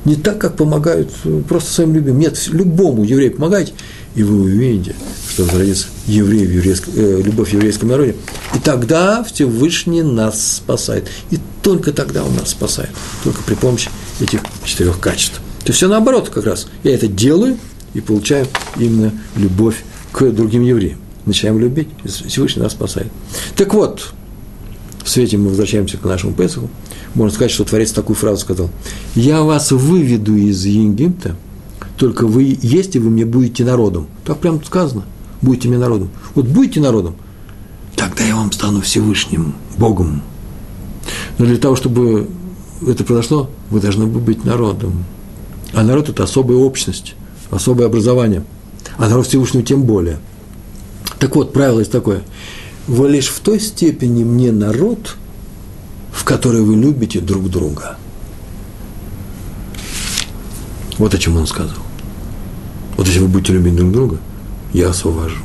[0.04, 1.10] Не так, как помогают
[1.48, 2.20] просто своим любимым.
[2.20, 3.72] Нет, любому еврею помогайте,
[4.14, 4.94] и вы увидите,
[5.30, 8.16] что возродится евреи в еврейском, э, любовь в еврейском народе.
[8.54, 11.08] И тогда Всевышний нас спасает.
[11.30, 12.90] И только тогда он нас спасает.
[13.22, 15.40] Только при помощи этих четырех качеств.
[15.64, 16.66] То все наоборот как раз.
[16.82, 17.56] Я это делаю
[17.94, 20.98] и получаю именно любовь к другим евреям.
[21.24, 23.06] Начинаем любить, и Всевышний нас спасает.
[23.56, 24.12] Так вот,
[25.04, 26.68] в свете мы возвращаемся к нашему Песаху.
[27.14, 28.70] Можно сказать, что Творец такую фразу сказал.
[29.14, 31.36] «Я вас выведу из Египта,
[31.96, 34.06] только вы есть, и вы мне будете народом».
[34.24, 35.04] Так прям сказано
[35.42, 36.10] будете мне народом.
[36.34, 37.16] Вот будете народом,
[37.96, 40.22] тогда я вам стану Всевышним Богом.
[41.38, 42.28] Но для того, чтобы
[42.86, 45.04] это произошло, вы должны быть народом.
[45.74, 47.14] А народ– это особая общность,
[47.50, 48.44] особое образование.
[48.96, 50.18] А народ Всевышнего тем более.
[51.18, 52.22] Так вот, правило есть такое.
[52.86, 55.16] Вы лишь в той степени мне народ,
[56.12, 57.96] в которой вы любите друг друга.
[60.98, 61.82] Вот о чем он сказал.
[62.96, 64.18] Вот если вы будете любить друг друга–
[64.72, 65.42] я освобожу.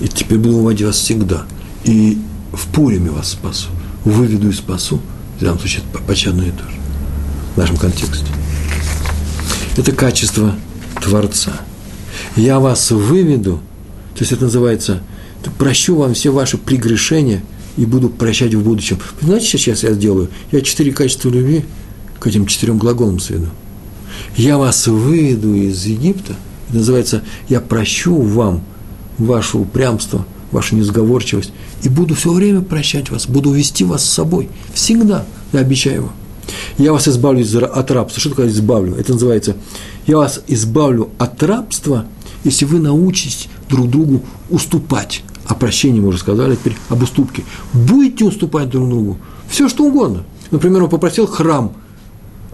[0.00, 1.44] И теперь буду уводить вас всегда.
[1.84, 2.18] И
[2.52, 3.68] в Пуриме вас спасу.
[4.04, 5.00] Выведу и спасу.
[5.38, 6.76] В данном случае это почти одно и то же.
[7.54, 8.26] В нашем контексте.
[9.76, 10.54] Это качество
[11.00, 11.52] Творца.
[12.36, 13.60] Я вас выведу,
[14.14, 15.00] то есть это называется,
[15.58, 17.42] прощу вам все ваши прегрешения
[17.76, 18.98] и буду прощать в будущем.
[19.20, 20.28] Вы знаете, что сейчас я сделаю?
[20.50, 21.64] Я четыре качества любви
[22.18, 23.46] к этим четырем глаголам сведу.
[24.36, 26.34] Я вас выведу из Египта–
[26.72, 28.62] называется «Я прощу вам
[29.18, 34.48] ваше упрямство, вашу несговорчивость, и буду все время прощать вас, буду вести вас с собой.
[34.74, 36.12] Всегда, я обещаю вам.
[36.78, 38.20] Я вас избавлю от рабства.
[38.20, 38.94] Что такое избавлю?
[38.96, 39.56] Это называется,
[40.06, 42.06] я вас избавлю от рабства,
[42.44, 45.22] если вы научитесь друг другу уступать.
[45.52, 47.44] О прощении мы уже сказали, теперь об уступке.
[47.74, 49.18] Будете уступать друг другу.
[49.50, 50.24] Все, что угодно.
[50.50, 51.74] Например, он попросил храм.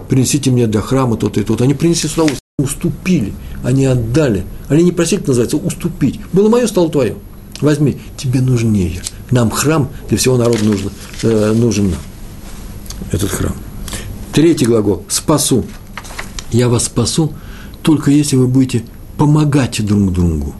[0.08, 1.62] Принесите мне для храма то-то и то-то.
[1.62, 2.24] Они принесли сюда
[2.58, 4.44] уступили, они отдали.
[4.68, 6.18] Они не просили, называется, уступить.
[6.32, 7.14] Было мое, стало твое.
[7.60, 9.00] Возьми, тебе нужнее.
[9.30, 10.90] Нам храм для всего народа нужно,
[11.22, 12.00] э, нужен нам.
[13.12, 13.54] Этот храм.
[14.32, 15.64] Третий глагол– спасу.
[16.50, 17.32] Я вас спасу,
[17.82, 18.82] только если вы будете
[19.16, 20.56] помогать друг другу.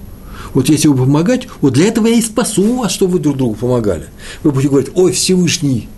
[0.54, 3.54] Вот если вы помогать, вот для этого я и спасу вас, чтобы вы друг другу
[3.54, 4.06] помогали.
[4.42, 5.88] Вы будете говорить, ой, Всевышний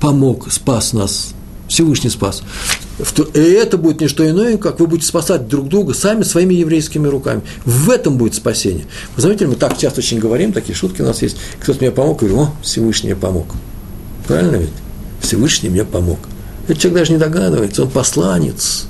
[0.00, 1.34] помог, спас нас,
[1.68, 2.42] Всевышний спас.
[3.34, 7.06] И это будет не что иное, как вы будете спасать друг друга сами своими еврейскими
[7.06, 7.42] руками.
[7.64, 8.86] В этом будет спасение.
[9.16, 11.36] Вы знаете, мы так часто очень говорим, такие шутки у нас есть.
[11.60, 13.46] Кто-то мне помог, говорю, о, Всевышний помог.
[14.26, 14.70] Правильно ведь?
[15.20, 16.18] Всевышний мне помог.
[16.66, 18.86] Этот человек даже не догадывается, он посланец.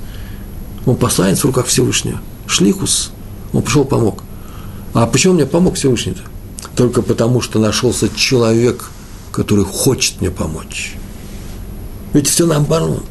[0.85, 2.19] Он посланец в руках Всевышнего.
[2.47, 3.11] Шлихус.
[3.53, 4.23] Он пришел, помог.
[4.93, 6.21] А почему мне помог Всевышний-то?
[6.75, 8.89] Только потому, что нашелся человек,
[9.31, 10.95] который хочет мне помочь.
[12.13, 13.03] Ведь все наоборот.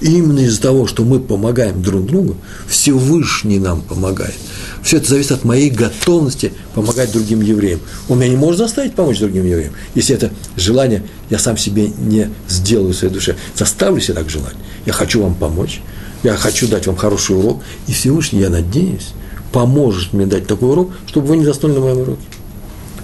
[0.00, 2.36] И именно из-за того, что мы помогаем друг другу,
[2.68, 4.34] Всевышний нам помогает.
[4.82, 7.80] Все это зависит от моей готовности помогать другим евреям.
[8.08, 9.72] Он меня не может заставить помочь другим евреям.
[9.94, 14.54] Если это желание я сам себе не сделаю в своей душе, заставлю себя так желать.
[14.84, 15.80] Я хочу вам помочь,
[16.22, 19.12] я хочу дать вам хороший урок, и Всевышний, я надеюсь,
[19.54, 22.22] поможет мне дать такой урок, чтобы вы не заснули на моем уроке.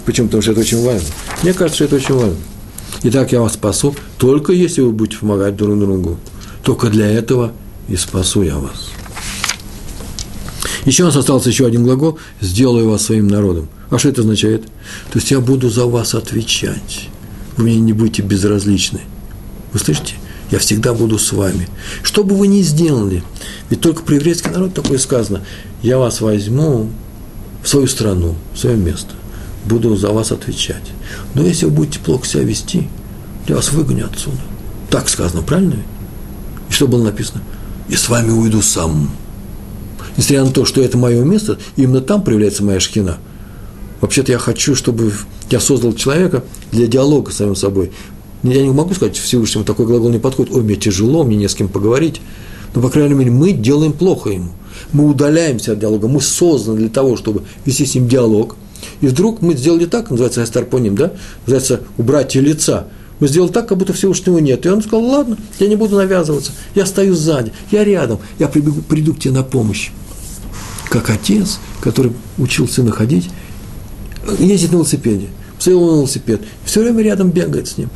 [0.05, 0.27] Почему?
[0.27, 1.07] Потому что это очень важно.
[1.45, 2.37] Мне кажется, что это очень важно.
[3.05, 6.19] Итак, я вас спасу, только если вы будете помогать друг другу.
[6.65, 7.53] Только для этого
[7.89, 8.91] и спасу я вас.
[10.87, 13.69] Еще у нас остался еще один глагол «сделаю вас своим народом».
[13.91, 14.65] А что это означает?
[15.13, 17.09] То есть я буду за вас отвечать.
[17.57, 19.03] Вы мне не будете безразличны.
[19.73, 20.15] Вы слышите?
[20.51, 21.69] Я всегда буду с вами.
[22.03, 23.23] Что бы вы ни сделали,
[23.69, 25.43] ведь только про еврейский народ такое сказано,
[25.83, 26.89] я вас возьму
[27.63, 29.15] в свою страну, в свое место,
[29.65, 30.93] буду за вас отвечать.
[31.35, 32.89] Но если вы будете плохо себя вести,
[33.49, 34.39] я вас выгоню отсюда.
[34.91, 35.77] Так сказано, правильно?
[36.69, 37.43] И что было написано?
[37.89, 39.11] И с вами уйду сам.
[40.17, 43.19] Несмотря на то, что это мое место, именно там проявляется моя шкина.
[44.01, 45.13] Вообще-то я хочу, чтобы
[45.51, 47.93] я создал человека для диалога с самим собой.
[48.43, 50.55] Я не могу сказать Всевышнему, такой глагол не подходит.
[50.55, 52.21] Ой, мне тяжело, мне не с кем поговорить.
[52.75, 54.53] Но, по крайней мере, мы делаем плохо ему.
[54.93, 56.09] Мы удаляемся от диалога.
[56.09, 58.57] Мы созданы для того, чтобы вести с ним диалог.
[59.01, 61.13] И вдруг мы сделали так, называется астарпоним, да?
[61.47, 62.87] Называется убрать лица–
[63.21, 64.65] мы сделали так, как будто Всевышнего нет.
[64.67, 68.81] И он сказал, ладно, я не буду навязываться, я стою сзади, я рядом, я прибегу,
[68.81, 69.91] приду к тебе на помощь.
[70.89, 73.29] Как отец, который учил сына ходить,
[74.39, 77.91] ездит на велосипеде, посадил на велосипед, все время рядом бегает с ним.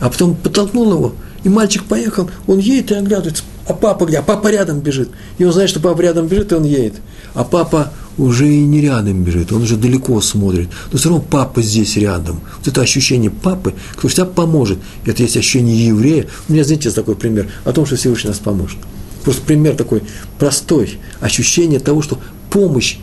[0.00, 4.18] А потом подтолкнул его, и мальчик поехал, он едет и оглядывается, а папа где?
[4.18, 5.10] А папа рядом бежит.
[5.38, 6.94] И он знает, что папа рядом бежит, и он едет.
[7.34, 10.68] А папа уже и не рядом бежит, он уже далеко смотрит.
[10.92, 12.40] Но все равно папа здесь рядом.
[12.58, 14.78] Вот это ощущение папы, кто всегда поможет.
[15.04, 16.26] Это есть ощущение еврея.
[16.48, 18.78] У меня, знаете, такой пример о том, что Всевышний нас поможет.
[19.22, 20.02] Просто пример такой
[20.38, 20.98] простой.
[21.20, 22.18] Ощущение того, что
[22.50, 22.98] помощь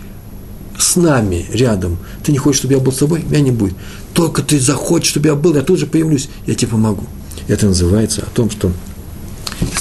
[0.80, 1.98] с нами рядом.
[2.24, 3.24] Ты не хочешь, чтобы я был с тобой?
[3.24, 3.76] Меня не будет.
[4.14, 7.06] Только ты захочешь, чтобы я был, я тут же появлюсь, я тебе помогу.
[7.48, 8.72] Это называется о том, что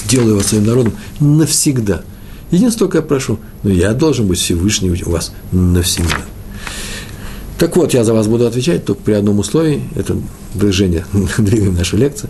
[0.05, 2.01] сделаю вас своим народом навсегда.
[2.51, 6.17] Единственное, только я прошу, но я должен быть Всевышний у вас навсегда.
[7.57, 10.17] Так вот, я за вас буду отвечать только при одном условии, это
[10.53, 11.05] движение,
[11.37, 12.29] двигаем нашу лекцию,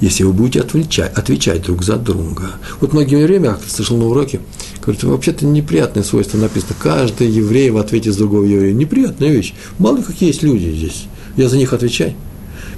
[0.00, 2.52] если вы будете отвечать, отвечать друг за друга.
[2.80, 4.40] Вот многие время, я слышал на уроке,
[4.82, 8.74] говорят, вообще-то неприятное свойство написано, каждый еврей в ответе с другого еврея.
[8.74, 9.54] Неприятная вещь.
[9.78, 11.06] Мало какие есть люди здесь.
[11.36, 12.12] Я за них отвечаю.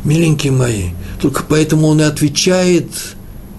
[0.04, 2.87] Миленькие мои, только поэтому он и отвечает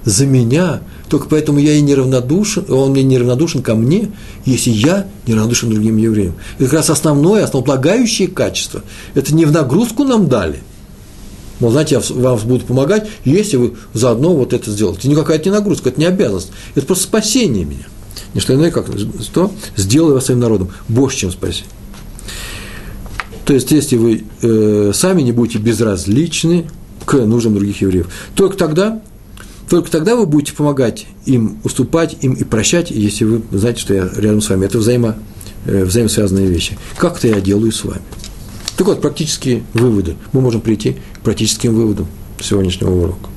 [0.05, 4.11] за меня, только поэтому я и неравнодушен, он мне неравнодушен ко мне,
[4.45, 6.35] если я неравнодушен другим евреям.
[6.57, 8.83] Это как раз основное, основополагающее качество.
[9.15, 10.61] Это не в нагрузку нам дали.
[11.59, 14.99] Мол, знаете, я вам буду помогать, если вы заодно вот это сделаете.
[14.99, 16.51] Это никакая не нагрузка, это не обязанность.
[16.75, 17.85] Это просто спасение меня.
[18.33, 18.85] Не что иное, как
[19.21, 19.51] что?
[19.75, 20.69] Сделаю вас своим народом.
[20.87, 21.69] Больше, чем спасение.
[23.49, 26.67] То есть, если вы э, сами не будете безразличны
[27.03, 29.01] к нуждам других евреев, только тогда
[29.67, 34.07] только тогда вы будете помогать им, уступать им и прощать, если вы знаете, что я
[34.15, 34.65] рядом с вами.
[34.65, 35.15] Это взаимо,
[35.65, 36.77] э, взаимосвязанные вещи.
[36.99, 38.03] Как это я делаю с вами.
[38.77, 40.15] Так вот, практические выводы.
[40.31, 42.05] Мы можем прийти к практическим выводам
[42.39, 43.29] сегодняшнего урока.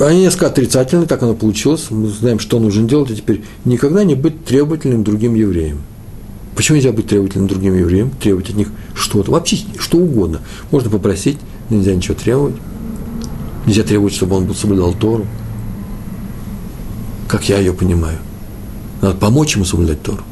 [0.00, 1.86] Они несколько отрицательны, так оно получилось.
[1.90, 5.80] Мы знаем, что нужно делать, а теперь никогда не быть требовательным другим евреям.
[6.60, 10.42] Почему нельзя быть требовательным другим евреям, требовать от них что-то, вообще что угодно.
[10.70, 11.38] Можно попросить,
[11.70, 12.54] но нельзя ничего требовать.
[13.64, 15.24] Нельзя требовать, чтобы он соблюдал Тору.
[17.28, 18.18] Как я ее понимаю.
[19.00, 20.22] Надо помочь ему соблюдать Тору.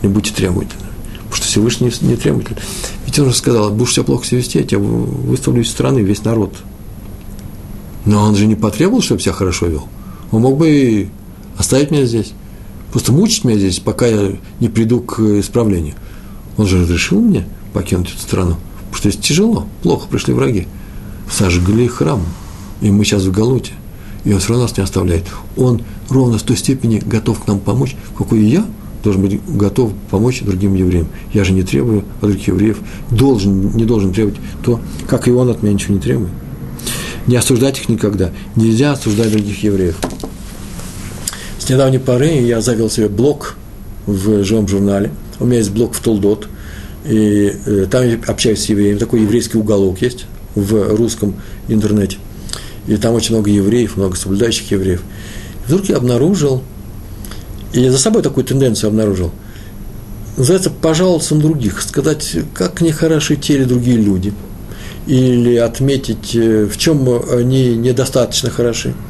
[0.00, 0.86] Не будьте требовательны.
[1.24, 2.62] Потому что Всевышний не требовательный.
[3.04, 6.24] Ведь он же сказал, будешь себя плохо себя вести, я тебя выставлю из страны, весь
[6.24, 6.56] народ.
[8.06, 9.88] Но он же не потребовал, чтобы себя хорошо вел.
[10.30, 11.08] Он мог бы и
[11.58, 12.32] оставить меня здесь.
[12.92, 15.94] Просто мучить меня здесь, пока я не приду к исправлению.
[16.56, 18.56] Он же разрешил мне покинуть эту страну.
[18.90, 20.66] Потому что здесь тяжело, плохо пришли враги.
[21.30, 22.22] Сожгли храм,
[22.80, 23.72] и мы сейчас в Галуте.
[24.24, 25.24] И он все равно нас не оставляет.
[25.56, 28.66] Он ровно в той степени готов к нам помочь, какой я
[29.04, 31.08] должен быть готов помочь другим евреям.
[31.32, 32.78] Я же не требую от других евреев,
[33.10, 36.30] должен, не должен требовать то, как и он от меня ничего не требует.
[37.26, 38.32] Не осуждать их никогда.
[38.56, 39.96] Нельзя осуждать других евреев.
[41.68, 43.54] С недавней поры я завел себе блог
[44.06, 45.10] в живом журнале.
[45.38, 46.48] У меня есть блог в Толдот.
[47.04, 48.96] И э, там я общаюсь с евреями.
[48.96, 51.34] Такой еврейский уголок есть в русском
[51.68, 52.16] интернете.
[52.86, 55.02] И там очень много евреев, много соблюдающих евреев.
[55.66, 56.62] Вдруг я обнаружил,
[57.74, 59.30] и за собой такую тенденцию обнаружил,
[60.38, 64.32] называется «пожаловаться на других», сказать, как нехороши те или другие люди,
[65.06, 68.94] или отметить, э, в чем они недостаточно хороши–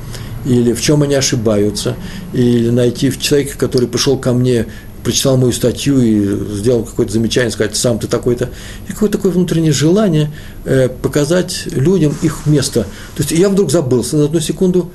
[0.45, 1.97] или в чем они ошибаются,
[2.33, 4.67] или найти в человеке, который пришел ко мне,
[5.03, 8.51] прочитал мою статью и сделал какое-то замечание, сказать, сам ты такой-то,
[8.89, 10.31] и какое-то такое внутреннее желание
[10.65, 12.83] э, показать людям их место.
[13.17, 14.91] То есть я вдруг забылся на одну секунду,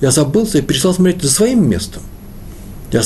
[0.00, 2.02] я забылся и перестал смотреть за своим местом.
[2.92, 3.02] Я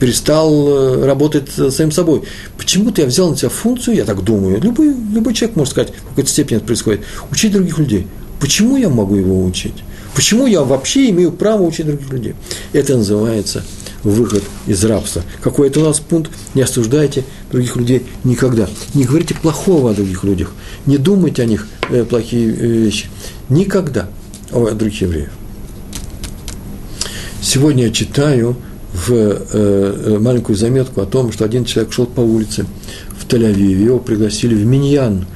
[0.00, 2.22] перестал э, работать самим собой.
[2.56, 6.08] Почему-то я взял на себя функцию, я так думаю, любой, любой человек может сказать, в
[6.08, 8.06] какой-то степени это происходит, учить других людей.
[8.40, 9.84] Почему я могу его учить?
[10.14, 12.34] Почему я вообще имею право учить других людей?
[12.72, 13.64] Это называется
[14.04, 15.22] выход из рабства.
[15.42, 16.30] Какой это у нас пункт?
[16.54, 18.68] Не осуждайте других людей никогда.
[18.94, 20.52] Не говорите плохого о других людях.
[20.86, 23.06] Не думайте о них э, плохие э, вещи.
[23.48, 24.08] Никогда
[24.52, 25.30] о других евреев.
[27.42, 28.56] Сегодня я читаю
[28.92, 32.66] в э, э, маленькую заметку о том, что один человек шел по улице
[33.18, 35.26] в Тель-Авиве, его пригласили в Миньян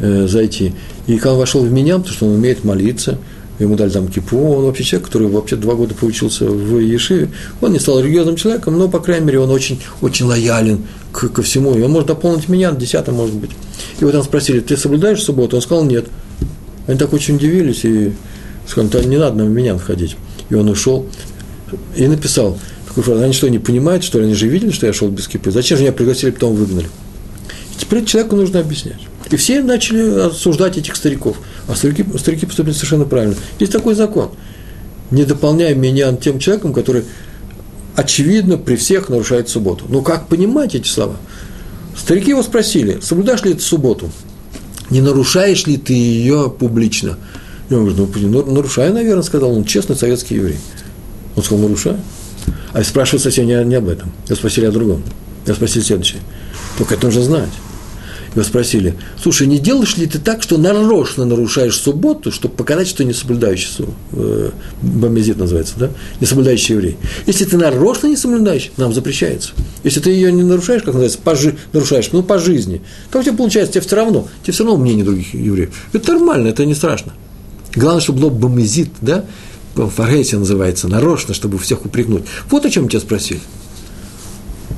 [0.00, 0.74] э, зайти.
[1.06, 3.18] И когда он вошел в Миньян, потому что он умеет молиться–
[3.58, 7.30] ему дали там кипу, он вообще человек, который вообще два года поучился в Ешиве,
[7.60, 11.42] он не стал религиозным человеком, но, по крайней мере, он очень, очень лоялен к, ко
[11.42, 13.50] всему, и он может дополнить меня, десятым, может быть.
[14.00, 15.56] И вот там спросили, ты соблюдаешь субботу?
[15.56, 16.06] Он сказал, нет.
[16.86, 18.12] Они так очень удивились и
[18.66, 20.16] сказали, не надо нам в меня ходить.
[20.50, 21.06] И он ушел
[21.96, 24.92] и написал такую фразу, они что, не понимают, что ли, они же видели, что я
[24.92, 26.86] шел без кипы, зачем же меня пригласили, потом выгнали?
[27.74, 29.00] И теперь человеку нужно объяснять.
[29.30, 31.36] И все начали осуждать этих стариков.
[31.68, 33.34] А старики, старики поступили совершенно правильно.
[33.58, 34.30] Есть такой закон.
[35.10, 37.04] Не дополняй меня тем человеком, который
[37.94, 39.84] очевидно при всех нарушает субботу.
[39.88, 41.16] Ну как понимать эти слова?
[41.96, 44.10] Старики его спросили, соблюдаешь ли ты субботу?
[44.90, 47.18] Не нарушаешь ли ты ее публично?
[47.68, 50.58] И он говорит, ну, нарушаю, наверное, сказал он, честный советский еврей.
[51.34, 51.98] Он сказал, нарушаю.
[52.72, 54.12] А спрашивают совсем не, не об этом.
[54.28, 55.02] Я спросили о другом.
[55.46, 56.20] Я спросил следующее.
[56.78, 57.50] Только это нужно знать.
[58.36, 63.02] Его спросили, слушай, не делаешь ли ты так, что нарочно нарушаешь субботу, чтобы показать, что
[63.02, 64.50] не соблюдающий, э,
[64.82, 66.98] бомбезит называется, да, не соблюдающий еврей.
[67.26, 69.52] Если ты нарочно не соблюдаешь, нам запрещается.
[69.84, 73.24] Если ты ее не нарушаешь, как называется, по жи- нарушаешь, ну, по жизни, как у
[73.24, 75.70] тебя получается, тебе все равно, тебе все равно мнение других евреев.
[75.94, 77.14] Это нормально, это не страшно.
[77.74, 79.24] Главное, чтобы было бомбезит, да,
[79.74, 82.24] фаргейсия называется, нарочно, чтобы всех упрекнуть.
[82.50, 83.40] Вот о чем тебя спросили.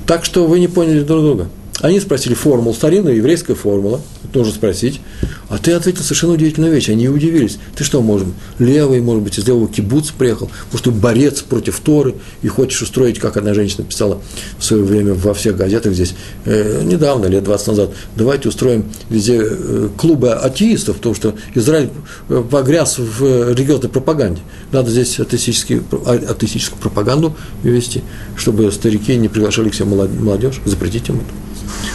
[0.07, 1.49] Так что вы не поняли друг друга.
[1.81, 4.01] Они спросили формулу, старинная еврейская формула,
[4.35, 5.01] нужно спросить.
[5.49, 6.89] А ты ответил совершенно удивительную вещь.
[6.89, 7.59] Они удивились.
[7.75, 12.17] Ты что, может, левый, может быть, из левого кибуца приехал, может, ты борец против Торы
[12.43, 14.21] и хочешь устроить, как одна женщина писала
[14.59, 16.15] в свое время во всех газетах здесь,
[16.45, 21.91] э, недавно, лет 20 назад, давайте устроим везде э, клубы атеистов, потому что Израиль
[22.29, 24.43] э, погряз в религиозной пропаганде.
[24.73, 28.03] Надо здесь атеистическую, атеистическую пропаганду вести,
[28.37, 31.48] чтобы старики не приглашали к себе молодежь, запретить им это.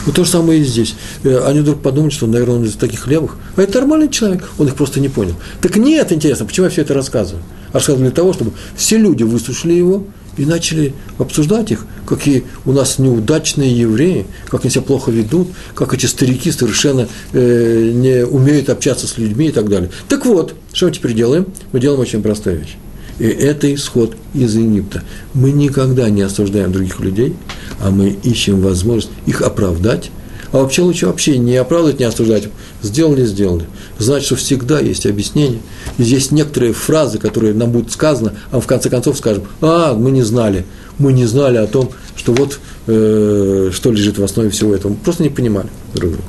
[0.05, 0.95] Вот то же самое и здесь.
[1.24, 3.38] Э, они вдруг подумают, что, наверное, он из таких левых.
[3.55, 5.36] А это нормальный человек, он их просто не понял.
[5.61, 7.43] Так нет, интересно, почему я все это рассказываю?
[7.71, 10.05] Рассказываю для того, чтобы все люди выслушали его
[10.38, 15.93] и начали обсуждать их, какие у нас неудачные евреи, как они себя плохо ведут, как
[15.93, 19.91] эти старики совершенно э, не умеют общаться с людьми и так далее.
[20.09, 21.47] Так вот, что мы теперь делаем?
[21.71, 22.76] Мы делаем очень простую вещь.
[23.20, 25.03] И это исход из Египта.
[25.34, 27.36] Мы никогда не осуждаем других людей,
[27.80, 30.11] а мы ищем возможность их оправдать.
[30.51, 32.47] А вообще лучше вообще не оправдывать, не осуждать.
[32.84, 33.66] Сделали, сделали.
[33.97, 35.59] Значит, что всегда есть объяснение.
[35.97, 40.11] И здесь некоторые фразы, которые нам будут сказаны, а в конце концов скажем, а, мы
[40.11, 40.66] не знали.
[40.99, 44.91] Мы не знали о том, что вот э, что лежит в основе всего этого.
[44.91, 46.24] Мы просто не понимали друг друга.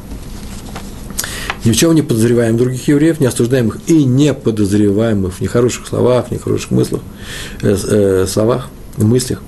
[1.65, 5.41] Ни в чем не подозреваем других евреев, не осуждаем их и не подозреваем их в
[5.41, 7.01] нехороших словах, в нехороших мыслях,
[7.63, 9.41] э, э, словах, мыслях.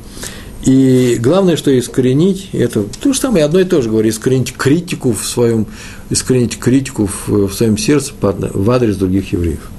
[0.65, 5.13] И главное, что искоренить, это то же самое, одно и то же говорю, искоренить критику
[5.13, 5.67] в своем,
[6.11, 9.71] искоренить критику в, в своем сердце в адрес других евреев.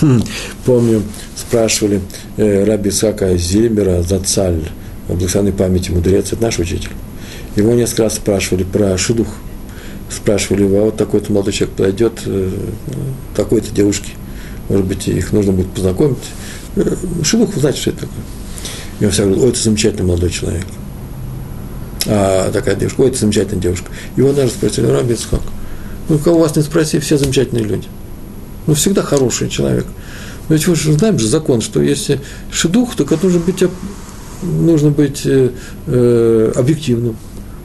[0.00, 0.22] Хм,
[0.64, 1.02] помню,
[1.36, 2.00] спрашивали
[2.36, 4.70] э, раби Исака Зильбера Зацаль,
[5.08, 6.90] благословенной памяти мудрец, это наш учитель.
[7.56, 9.28] Его несколько раз спрашивали про шедух.
[10.10, 12.50] Спрашивали его, а вот такой-то молодой человек подойдет, э,
[13.36, 14.10] такой-то девушке,
[14.68, 16.18] может быть, их нужно будет познакомить.
[16.76, 18.24] Э, шедух, вы знаете, что это такое?
[19.00, 20.66] И он всегда говорит, ой, это замечательный молодой человек.
[22.06, 23.90] А такая девушка, ой, это замечательная девушка.
[24.16, 25.40] Его даже спросили, раби Ицхак,
[26.08, 27.86] ну, кого вас не спроси, все замечательные люди.
[28.66, 29.86] Ну, всегда хороший человек.
[30.48, 33.62] Но ведь мы же знаем же закон, что если шедух, то нужно быть,
[34.42, 35.50] нужно быть э,
[35.86, 37.16] э, объективным.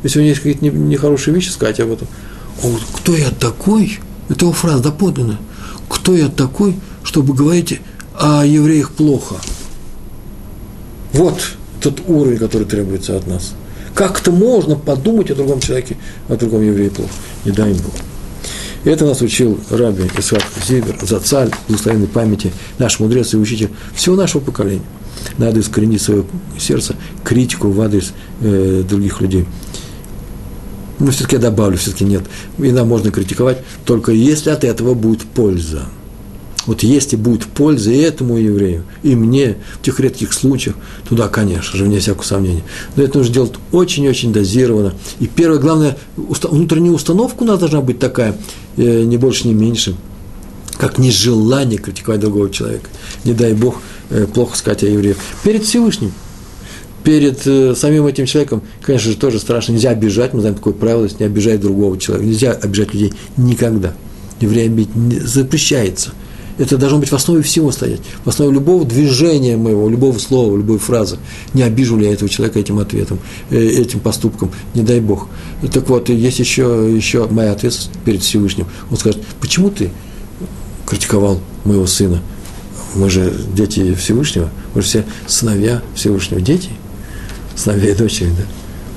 [0.03, 2.07] Если у него есть какие-то нехорошие вещи, сказать об этом.
[2.93, 3.99] Кто я такой?
[4.29, 5.39] Это его фраза доподлинная.
[5.89, 7.79] Кто я такой, чтобы говорить
[8.19, 9.35] о евреях плохо?
[11.13, 11.39] Вот
[11.81, 13.53] тот уровень, который требуется от нас.
[13.93, 15.97] Как-то можно подумать о другом человеке,
[16.27, 17.11] о другом еврее плохо.
[17.45, 17.93] Не дай им Бог.
[18.83, 24.41] Это нас учил Раби Исаак Зибер, Зацаль, благословенной памяти, наш мудрец и учитель всего нашего
[24.41, 24.83] поколения.
[25.37, 26.23] Надо искоренить свое
[26.59, 29.45] сердце, критику в адрес э, других людей.
[30.99, 32.23] Но все-таки я добавлю, все-таки нет.
[32.57, 35.83] И нам можно критиковать, только если от этого будет польза.
[36.65, 40.75] Вот если будет польза и этому еврею, и мне, в тех редких случаях,
[41.07, 42.63] туда, конечно же, вне всякого сомнения.
[42.95, 44.93] Но это нужно делать очень-очень дозированно.
[45.19, 48.35] И первое, главное, внутренняя установка у нас должна быть такая,
[48.77, 49.95] э, не больше, не меньше,
[50.77, 52.89] как нежелание критиковать другого человека.
[53.23, 55.17] Не дай Бог э, плохо сказать о евреях.
[55.43, 56.13] Перед Всевышним,
[57.05, 59.71] перед э, самим этим человеком, конечно же, тоже страшно.
[59.71, 62.27] Нельзя обижать, мы знаем такое правило, не обижать другого человека.
[62.27, 63.93] Нельзя обижать людей никогда.
[64.41, 64.89] Еврея бить
[65.23, 66.11] запрещается–
[66.57, 70.77] это должно быть в основе всего стоять, в основе любого движения моего, любого слова, любой
[70.77, 71.17] фразы.
[71.53, 75.27] Не обижу ли я этого человека этим ответом, э, этим поступком, не дай Бог.
[75.73, 78.67] Так вот, есть еще, еще моя ответственность перед Всевышним.
[78.89, 79.89] Он скажет, почему ты
[80.85, 82.21] критиковал моего сына?
[82.95, 86.69] Мы же дети Всевышнего, мы же все сыновья Всевышнего, дети,
[87.55, 88.05] сыновья и да?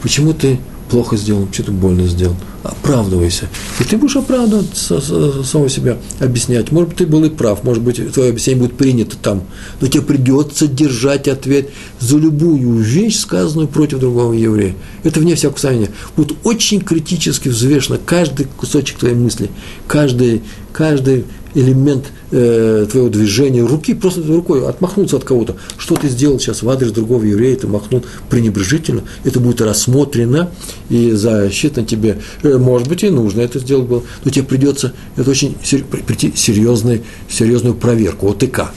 [0.03, 0.59] Почему ты
[0.91, 2.37] плохо сделал, что-то больно сделал?
[2.69, 3.49] оправдывайся.
[3.81, 6.73] И ты будешь оправдывать самого себя, объяснять.
[6.73, 9.45] Может быть, ты был и прав, может быть, твое объяснение будет принято там.
[9.81, 14.75] Но тебе придется держать ответ за любую вещь, сказанную против другого еврея.
[15.05, 15.91] Это вне всякого сомнения.
[16.17, 19.51] Будет очень критически взвешено каждый кусочек твоей мысли,
[19.87, 20.43] каждый,
[20.73, 21.25] каждый
[21.55, 25.57] элемент э, твоего движения, руки, просто рукой отмахнуться от кого-то.
[25.77, 30.51] Что ты сделал сейчас в адрес другого еврея, ты махнул пренебрежительно, это будет рассмотрено
[30.89, 32.19] и засчитано тебе.
[32.43, 37.03] Э, может быть, и нужно это сделать было, но тебе придется, это очень прийти серьезную,
[37.29, 38.71] серьезную проверку, ОТК,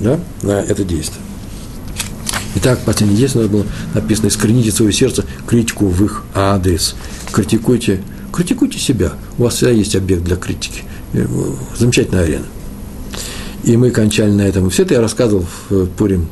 [0.00, 1.22] да, на это действие.
[2.56, 3.64] Итак, последнее действие было
[3.94, 6.96] написано «Искорените свое сердце критику в их адрес».
[7.30, 8.00] Критикуйте,
[8.32, 9.12] критикуйте себя.
[9.36, 10.82] У вас всегда есть объект для критики–
[11.76, 12.46] замечательная арена.
[13.64, 14.70] И мы кончали на этом.
[14.70, 16.28] Все это я рассказывал в э, Пурим,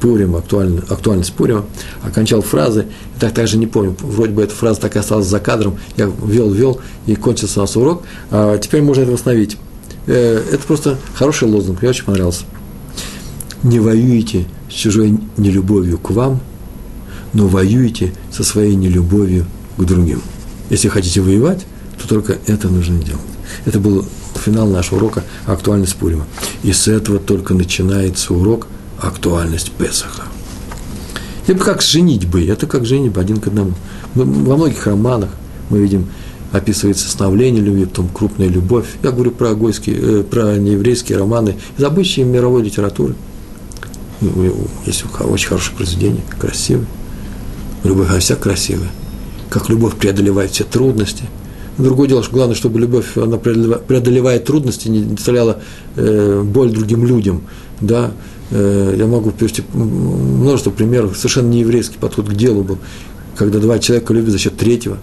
[0.00, 1.64] Пурим, актуально, актуальность Пурима,
[2.02, 2.86] окончал фразы,
[3.16, 6.06] и так также не помню, вроде бы эта фраза так и осталась за кадром, я
[6.06, 9.56] вел-вел, и кончился у нас урок, а теперь можно это восстановить.
[10.06, 12.44] Э, это просто хороший лозунг, мне очень понравился.
[13.62, 16.40] Не воюете с чужой нелюбовью к вам,
[17.32, 19.46] но воюете со своей нелюбовью
[19.76, 20.20] к другим.
[20.68, 21.64] Если хотите воевать,
[22.00, 23.35] то только это нужно делать.
[23.66, 24.06] Это был
[24.36, 26.24] финал нашего урока «Актуальность Пурима».
[26.62, 30.22] И с этого только начинается урок «Актуальность Песаха».
[31.48, 33.72] Это как женить бы, это как женить один к одному.
[34.14, 35.30] Во многих романах
[35.68, 36.08] мы видим
[36.52, 38.86] описывается становление любви, потом крупная любовь.
[39.02, 43.14] Я говорю про, гойские, э, про нееврейские романы из обычной мировой литературы.
[44.20, 44.54] Ну,
[44.86, 46.86] есть очень хорошее произведение, красивое.
[47.82, 48.90] Любовь вся красивая.
[49.50, 51.24] Как любовь преодолевает все трудности–
[51.78, 55.60] Другое дело, что главное, чтобы любовь, она преодолевает трудности, не доставляла
[55.96, 57.42] э, боль другим людям.
[57.80, 58.12] Да?
[58.50, 62.78] Э, я могу привести множество примеров, совершенно нееврейский подход к делу был,
[63.36, 64.98] когда два человека любят за счет третьего.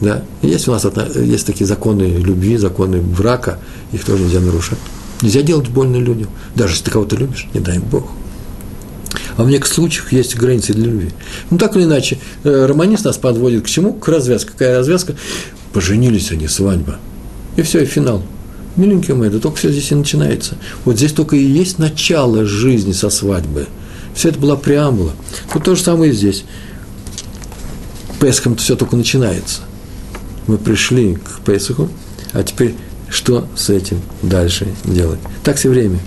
[0.00, 0.22] Да?
[0.42, 3.58] Есть у нас есть такие законы любви, законы брака,
[3.92, 4.78] их тоже нельзя нарушать.
[5.20, 8.06] Нельзя делать больно людям, даже если ты кого-то любишь, не дай Бог.
[9.36, 11.10] А в некоторых случаях есть границы для любви.
[11.50, 13.92] Ну, так или иначе, э, романист нас подводит к чему?
[13.92, 14.50] К развязке.
[14.50, 15.14] Какая развязка?
[15.76, 16.98] Поженились они, свадьба.
[17.56, 18.22] И все, и финал.
[18.76, 20.56] Миленькие мои, это только все здесь и начинается.
[20.86, 23.66] Вот здесь только и есть начало жизни со свадьбы.
[24.14, 25.12] Все это была преамбула.
[25.52, 26.46] Вот то же самое и здесь.
[28.18, 29.60] Песхом все только начинается.
[30.46, 31.90] Мы пришли к Песху,
[32.32, 32.74] а теперь
[33.10, 35.20] что с этим дальше делать?
[35.44, 35.98] Так все время.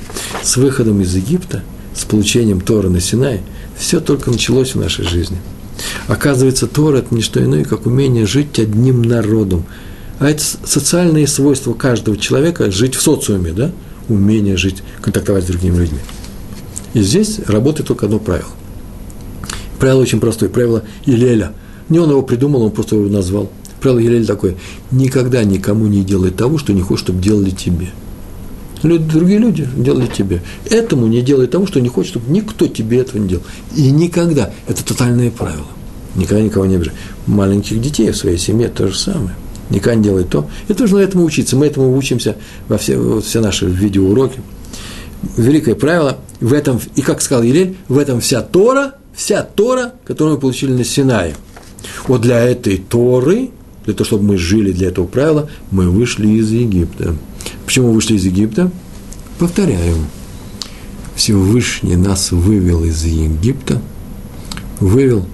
[0.41, 1.61] С выходом из Египта,
[1.95, 3.41] с получением Тора на Синай,
[3.77, 5.37] все только началось в нашей жизни.
[6.07, 9.65] Оказывается, Тора– это не что иное, как умение жить одним народом.
[10.19, 13.71] А это социальные свойства каждого человека– жить в социуме, да?
[14.07, 15.99] Умение жить, контактовать с другими людьми.
[16.93, 18.49] И здесь работает только одно правило.
[19.79, 21.53] Правило очень простое, правило Илеля.
[21.87, 23.51] Не он его придумал, он просто его назвал.
[23.79, 24.55] Правило Елеля такое–
[24.91, 27.89] никогда никому не делай того, что не хочешь, чтобы делали тебе.
[28.83, 30.41] Люди, другие люди делали тебе.
[30.69, 33.43] Этому не делай того, что не хочешь, чтобы никто тебе этого не делал.
[33.75, 34.51] И никогда.
[34.67, 35.67] Это тотальное правило.
[36.15, 36.93] Никогда никого не обижай.
[37.27, 39.35] Маленьких детей в своей семье то же самое.
[39.69, 40.49] Никогда не делай то.
[40.67, 41.55] И тоже на этому учиться.
[41.55, 42.35] Мы этому учимся
[42.67, 44.41] во все, все наши видеоуроки.
[45.37, 50.35] Великое правило в этом, и как сказал Елель, в этом вся Тора, вся Тора, которую
[50.35, 51.35] мы получили на Синае.
[52.07, 53.51] Вот для этой Торы
[53.89, 57.15] для того, чтобы мы жили для этого правила, мы вышли из Египта.
[57.65, 58.69] Почему вышли из Египта?
[59.39, 60.05] Повторяем.
[61.15, 63.81] Всевышний нас вывел из Египта,
[64.79, 65.25] вывел,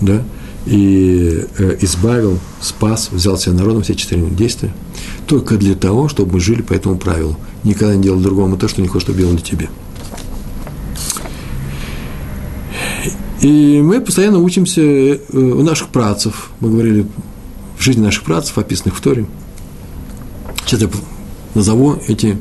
[0.00, 0.22] да,
[0.66, 4.72] и э, избавил, спас, взял себя народом, все четыре действия,
[5.26, 7.36] только для того, чтобы мы жили по этому правилу.
[7.64, 9.68] Никогда не делал другому то, что не хочешь, чтобы делали тебе.
[13.40, 16.50] И мы постоянно учимся э, у наших працев.
[16.60, 17.06] Мы говорили
[17.78, 19.26] в жизни наших працев, описанных в Торе.
[20.66, 20.88] Сейчас я
[21.54, 22.36] назову эти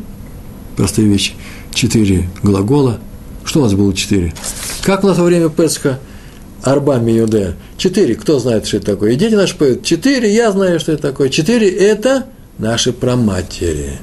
[0.76, 1.34] простые вещи.
[1.74, 3.00] Четыре глагола.
[3.46, 4.34] Что у нас было четыре?
[4.82, 6.00] Как у нас во время Песха
[6.72, 7.56] Арба Миюде?
[7.78, 8.16] Четыре.
[8.16, 9.12] Кто знает, что это такое?
[9.12, 9.84] И дети наши поют.
[9.84, 10.34] Четыре.
[10.34, 11.30] Я знаю, что это такое.
[11.30, 12.26] Четыре– это
[12.58, 13.94] наши праматери.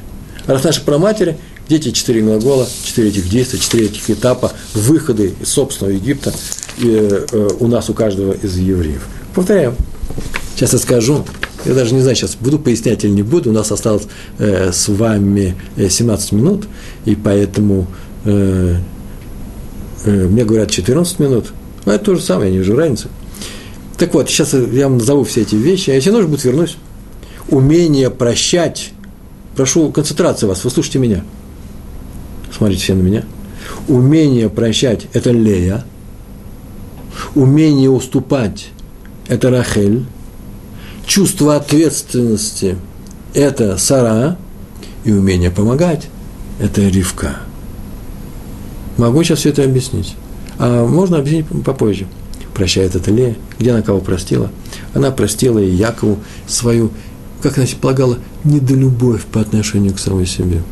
[0.47, 1.37] Раз наши праматери,
[1.69, 6.33] дети четыре глагола, четыре этих действия, четыре этих этапа выхода из собственного Египта
[6.79, 9.07] и, э, у нас, у каждого из евреев.
[9.35, 9.75] Повторяем.
[10.55, 11.25] Сейчас я скажу,
[11.65, 14.05] я даже не знаю, сейчас буду пояснять или не буду, у нас осталось
[14.39, 16.65] э, с вами 17 э, минут,
[17.05, 17.87] и поэтому
[18.25, 18.77] э,
[20.05, 21.47] э, мне говорят 14 минут,
[21.85, 23.09] но это то же самое, я не вижу разницы.
[23.99, 26.77] Так вот, сейчас я вам назову все эти вещи, а если нужно будет, вернусь.
[27.49, 28.93] Умение прощать,
[29.55, 31.25] прошу концентрации вас, вы слушайте меня,
[32.57, 33.25] смотрите все на меня.
[33.87, 35.85] Умение прощать– это Лея,
[37.35, 38.69] умение уступать–
[39.29, 40.05] это Рахель,
[41.07, 42.77] чувство ответственности–
[43.35, 44.37] это Сара,
[45.05, 46.09] и умение помогать–
[46.61, 47.37] это Ривка.
[48.97, 50.15] Могу сейчас все это объяснить.
[50.59, 52.07] А можно объяснить попозже.
[52.55, 53.37] Прощает это Лея.
[53.59, 54.51] Где она кого простила?
[54.95, 56.91] Она простила и Якову свою,
[57.43, 60.63] как она полагала, недолюбовь по отношению к самой себе.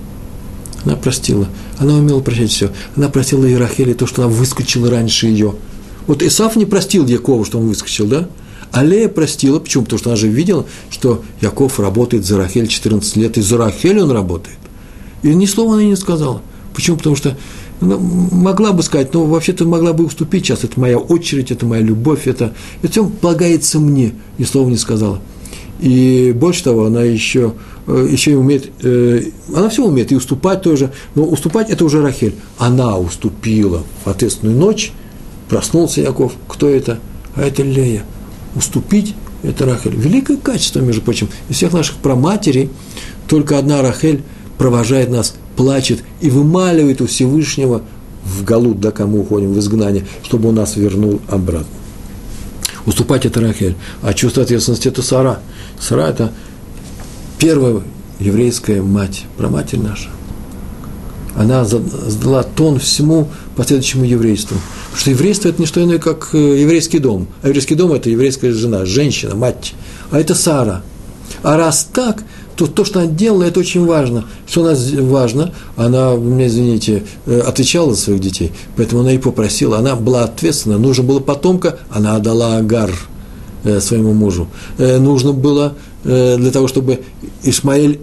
[0.85, 1.49] Она простила.
[1.79, 2.71] Она умела прощать все.
[2.97, 5.55] Она простила и Рахели то, что она выскочила раньше ее.
[6.07, 8.29] Вот Исаф не простил Якову, что он выскочил, да?
[8.73, 9.85] А Лея простила, почему?
[9.85, 14.01] Потому что она же видела, что Яков работает за Рахель 14 лет, и за Рахель
[14.01, 14.57] он работает.
[15.23, 16.41] И ни слова она не сказала.
[16.75, 16.97] Почему?
[16.97, 17.37] Потому что
[17.83, 21.83] ну, могла бы сказать, но вообще-то могла бы уступить сейчас, это моя очередь, это моя
[21.83, 22.53] любовь, это,
[22.83, 25.21] это все полагается мне, ни слова не сказала.
[25.81, 27.55] И больше того, она еще,
[27.89, 29.25] э, еще и умеет, э,
[29.55, 32.37] она все умеет, и уступать тоже, но уступать это уже Рахель.
[32.57, 34.93] Она уступила в ответственную ночь,
[35.49, 37.01] проснулся Яков, кто это?
[37.35, 38.05] А это Лея
[38.55, 39.97] уступить– это Рахель.
[39.97, 41.29] Великое качество, между прочим.
[41.49, 42.71] Из всех наших проматерей
[43.27, 44.23] только одна Рахель
[44.63, 47.83] провожает нас, плачет и вымаливает у Всевышнего
[48.25, 51.67] в Галут, да, кому уходим, в изгнание, чтобы он нас вернул обратно.
[52.87, 55.41] Уступать– это Рахель, а чувство ответственности– это Сара.
[55.81, 56.31] Сара– это
[57.41, 57.83] первая
[58.21, 60.11] еврейская мать, проматерь наша–
[61.35, 64.57] она задала тон всему последующему еврейству.
[64.91, 67.27] Потому что еврейство– это не что иное, как э, еврейский дом.
[67.43, 69.75] А еврейский дом– это еврейская жена, женщина, мать.
[70.11, 70.83] А это Сара.
[71.43, 72.23] А раз так,
[72.57, 74.25] то то, что она делала, это очень важно.
[74.47, 75.53] Что она важно?
[75.77, 80.79] Она, меня извините, э, отвечала за своих детей, поэтому она и попросила, она была ответственна.
[80.79, 82.91] Нужно было потомка, она отдала Агар
[83.65, 84.49] э, своему мужу.
[84.79, 85.75] Нужно было
[86.05, 87.03] для того, чтобы
[87.45, 88.01] Ишмаэль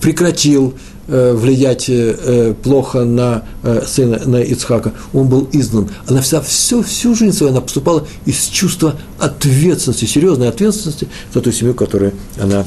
[0.00, 4.92] прекратил Э, влиять э, плохо на э, сына, на Ицхака.
[5.12, 5.88] Он был изгнан.
[6.06, 11.52] Она вся, всю, всю жизнь свою она поступала из чувства ответственности, серьезной ответственности за ту
[11.52, 12.64] семью, которую она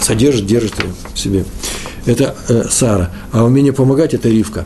[0.00, 0.74] содержит, держит
[1.14, 1.44] в себе.
[2.06, 2.34] Это
[2.70, 3.12] Сара.
[3.32, 4.64] А умение помогать– это Ривка.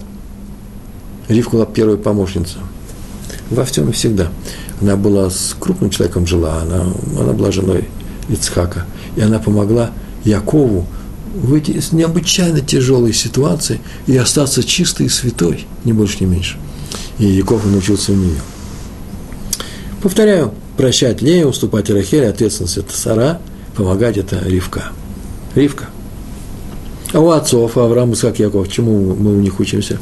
[1.29, 2.59] Ривка была первая помощница.
[3.51, 4.29] Во всем и всегда.
[4.81, 6.87] Она была с крупным человеком жила, она,
[7.19, 7.89] она была женой
[8.29, 8.87] Ицхака.
[9.17, 9.91] И она помогла
[10.25, 10.87] Якову–
[11.35, 16.57] выйти из необычайно тяжелой ситуации и остаться чистой и святой, ни больше, ни меньше.
[17.19, 18.41] И Яков научился у нее.
[20.03, 23.41] Повторяю, прощать Лея, уступать Рахеле, ответственность это Сара,
[23.77, 24.93] помогать это Ривка.
[25.55, 25.87] Ривка.
[27.13, 29.99] А у отцов Авраам, Исаак, Яков, чему мы у них учимся?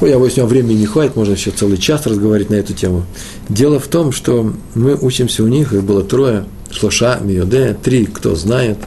[0.00, 3.04] Ой, я у меня времени не хватит, можно еще целый час разговаривать на эту тему.
[3.48, 8.34] Дело в том, что мы учимся у них, их было трое, Шлоша, Миоде, три, кто
[8.34, 8.78] знает,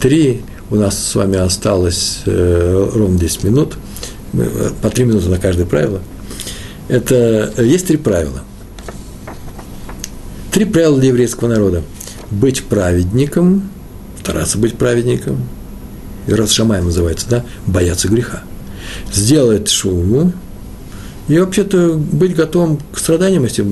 [0.00, 3.76] три, у нас с вами осталось э, ровно 10 минут,
[4.32, 6.00] э, по три минуты на каждое правило.
[6.88, 8.42] Это, э, есть три правила.
[10.52, 11.82] Три правила для еврейского народа.
[12.30, 13.70] Быть праведником,
[14.20, 15.38] стараться быть праведником,
[16.26, 18.42] и раз Шамай называется, да, бояться греха.
[19.12, 20.32] Сделать шуму,
[21.28, 23.64] и вообще-то быть готовым к страданиям, если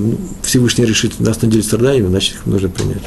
[0.43, 3.03] Всевышний решит нас наделить страданиями, значит, их нужно принять.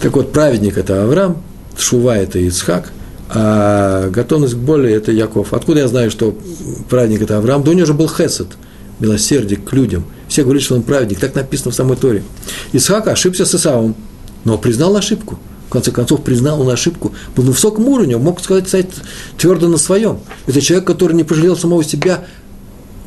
[0.00, 1.42] Так вот, праведник– это Авраам,
[1.78, 2.92] Шува– это Ицхак,
[3.28, 5.52] а готовность к боли– это Яков.
[5.52, 6.36] Откуда я знаю, что
[6.88, 7.62] праведник– это Авраам?
[7.62, 8.48] Да у него же был Хесед,
[9.00, 10.04] милосердие к людям.
[10.28, 12.22] Все говорят, что он праведник, так написано в самой Торе.
[12.72, 13.94] Исхак ошибся с Исавом,
[14.44, 15.38] но признал ошибку.
[15.68, 18.88] В конце концов, признал он ошибку, был на высоком уровне, мог сказать, сказать
[19.36, 20.20] твердо на своем.
[20.46, 22.24] Это человек, который не пожалел самого себя,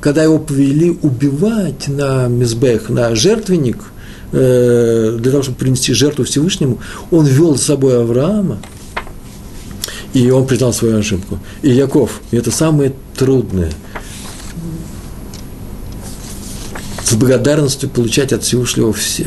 [0.01, 3.77] когда его повели убивать на мизбех, на жертвенник,
[4.31, 6.79] для того, чтобы принести жертву Всевышнему,
[7.11, 8.59] он вел с собой Авраама,
[10.13, 11.39] и он признал свою ошибку.
[11.61, 13.71] И Яков, и это самое трудное,
[17.09, 19.25] с благодарностью получать от Всевышнего все,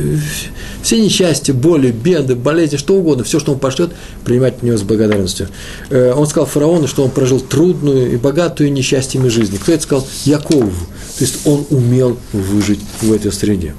[0.82, 3.90] все несчастья, боли, беды, болезни, что угодно, все, что он пошлет,
[4.24, 5.48] принимать от него с благодарностью.
[5.90, 9.56] Э, он сказал фараону, что он прожил трудную и богатую несчастьями жизни.
[9.56, 10.06] Кто это сказал?
[10.24, 10.70] Якову.
[11.18, 13.74] То есть он умел выжить в этой среде.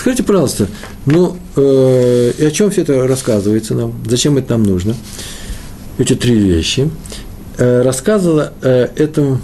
[0.00, 0.66] Скажите, пожалуйста,
[1.04, 3.92] ну, э, и о чем все это рассказывается нам?
[4.08, 4.96] Зачем это нам нужно?
[5.98, 6.90] Эти три вещи.
[7.58, 9.42] Э, рассказывала э, этому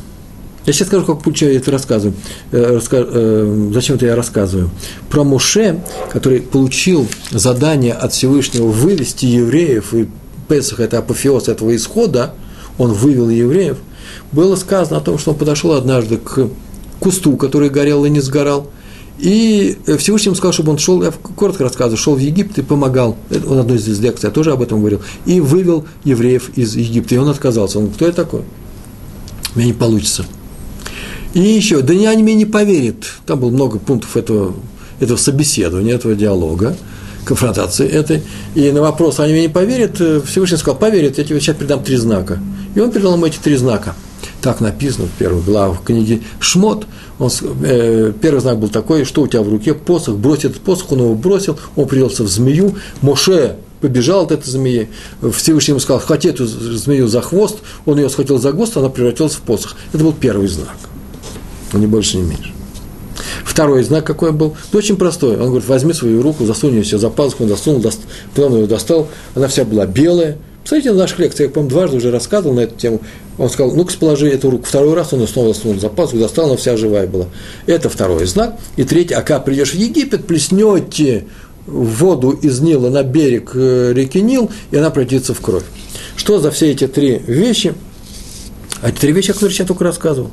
[0.64, 2.16] я сейчас скажу, как получаю это рассказываю.
[2.52, 4.70] Э, раска, э, зачем это я рассказываю?
[5.11, 5.78] Про Моше,
[6.11, 10.09] который получил задание от Всевышнего вывести евреев, и
[10.48, 12.32] Песах– это апофеоз этого исхода,
[12.78, 13.76] он вывел евреев,
[14.32, 16.48] было сказано о том, что он подошел однажды к
[16.98, 18.70] кусту, который горел и не сгорал,
[19.18, 23.16] и Всевышний ему сказал, чтобы он шел, я коротко рассказываю, шел в Египет и помогал,
[23.46, 27.18] он одной из лекций, я тоже об этом говорил, и вывел евреев из Египта, и
[27.18, 27.78] он отказался.
[27.78, 28.42] Он говорит, кто я такой?
[29.54, 30.26] У меня не получится.
[31.32, 33.04] И еще, да они мне не поверят.
[33.26, 34.54] Там было много пунктов этого,
[35.00, 36.76] этого собеседования, этого диалога,
[37.24, 38.22] конфронтации этой.
[38.54, 41.82] И на вопрос, они мне не поверят, э, Всевышний сказал, поверят, я тебе сейчас передам
[41.82, 42.38] три знака.
[42.74, 43.94] И он передал ему эти три знака.
[44.43, 46.87] Так написано в первых главах книги Шмот.
[47.18, 47.30] Он,
[47.62, 51.01] э, первый знак был такой, что у тебя в руке посох, брось этот посох, он
[51.01, 52.76] его бросил, он превратился в змею.
[53.01, 54.89] Моше побежал от этой змеи.
[55.34, 59.34] Всевышний ему сказал, хвати эту змею за хвост, он ее схватил за хвост, она превратилась
[59.34, 59.76] в посох.
[59.93, 60.76] Это был первый знак
[61.78, 62.53] не больше, не меньше.
[63.45, 64.57] Второй знак какой был?
[64.72, 65.37] Ну, очень простой.
[65.37, 68.01] Он говорит, возьми свою руку, засунь ее себе за пазуху, он засунул, дост...
[68.34, 70.37] потом ее достал, она вся была белая.
[70.66, 73.00] Посмотрите на наших лекциях, я, по-моему, дважды уже рассказывал на эту тему.
[73.38, 74.64] Он сказал, ну-ка, положи эту руку.
[74.64, 77.26] Второй раз он снова засунул за пазуху, достал, она вся живая была.
[77.66, 78.58] Это второй знак.
[78.74, 81.26] И третий, а когда придешь в Египет, плеснете
[81.68, 85.62] воду из Нила на берег э, реки Нил, и она превратится в кровь.
[86.16, 87.72] Что за все эти три вещи?
[88.82, 90.32] А эти три вещи, о которых я только рассказывал.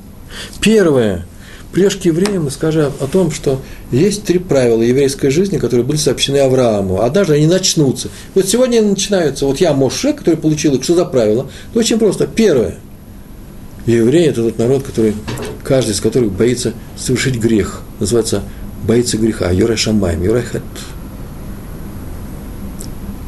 [0.59, 1.27] Первое,
[1.74, 3.59] придешь к евреям и скажи о том, что
[3.91, 7.01] есть три правила еврейской жизни, которые были сообщены Аврааму.
[7.01, 8.09] Однажды они начнутся.
[8.36, 9.47] Вот сегодня они начинаются.
[9.47, 10.84] Вот я Моше, который получил их.
[10.84, 11.47] Что за правила?
[11.74, 12.28] Ну, очень просто.
[12.28, 12.76] Первое.
[13.88, 15.15] Евреи– это тот народ, который,
[15.63, 17.82] каждый из которых боится совершить грех.
[17.99, 18.43] Называется
[18.84, 19.49] боится греха.
[19.49, 20.61] Юра Шамайм, Юра Хэт.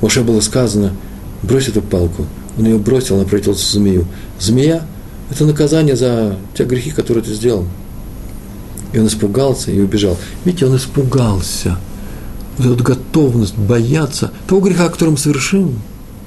[0.01, 0.93] Моше было сказано,
[1.41, 2.27] брось эту палку.
[2.59, 4.05] Он ее бросил, она превратилась в змею.
[4.39, 4.85] Змея–
[5.31, 7.65] это наказание за те грехи, которые ты сделал.
[8.95, 10.17] И он испугался и убежал.
[10.45, 11.77] Видите, он испугался.
[12.57, 15.81] Вот эта готовность бояться того греха, который мы совершим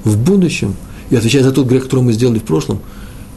[0.04, 0.76] в будущем,
[1.08, 2.80] и отвечать за тот грех, который мы сделали в прошлом,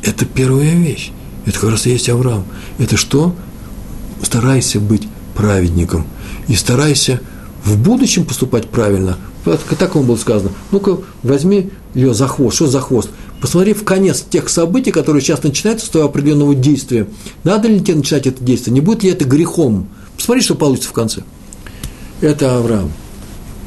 [0.03, 1.11] это первая вещь.
[1.45, 2.43] Это как раз и есть Авраам.
[2.77, 3.33] Это что?
[4.21, 6.05] Старайся быть праведником.
[6.49, 7.21] И старайся
[7.63, 9.15] в будущем поступать правильно.
[9.79, 10.51] Так ему было сказано.
[10.71, 12.57] Ну-ка, возьми ее за хвост.
[12.57, 13.09] Что за хвост?
[13.41, 17.07] Посмотри в конец тех событий, которые сейчас начинаются с твоего определенного действия,
[17.43, 19.89] надо ли тебе начинать это действие, не будет ли это грехом.
[20.15, 21.23] Посмотри, что получится в конце.
[22.21, 22.91] Это Авраам.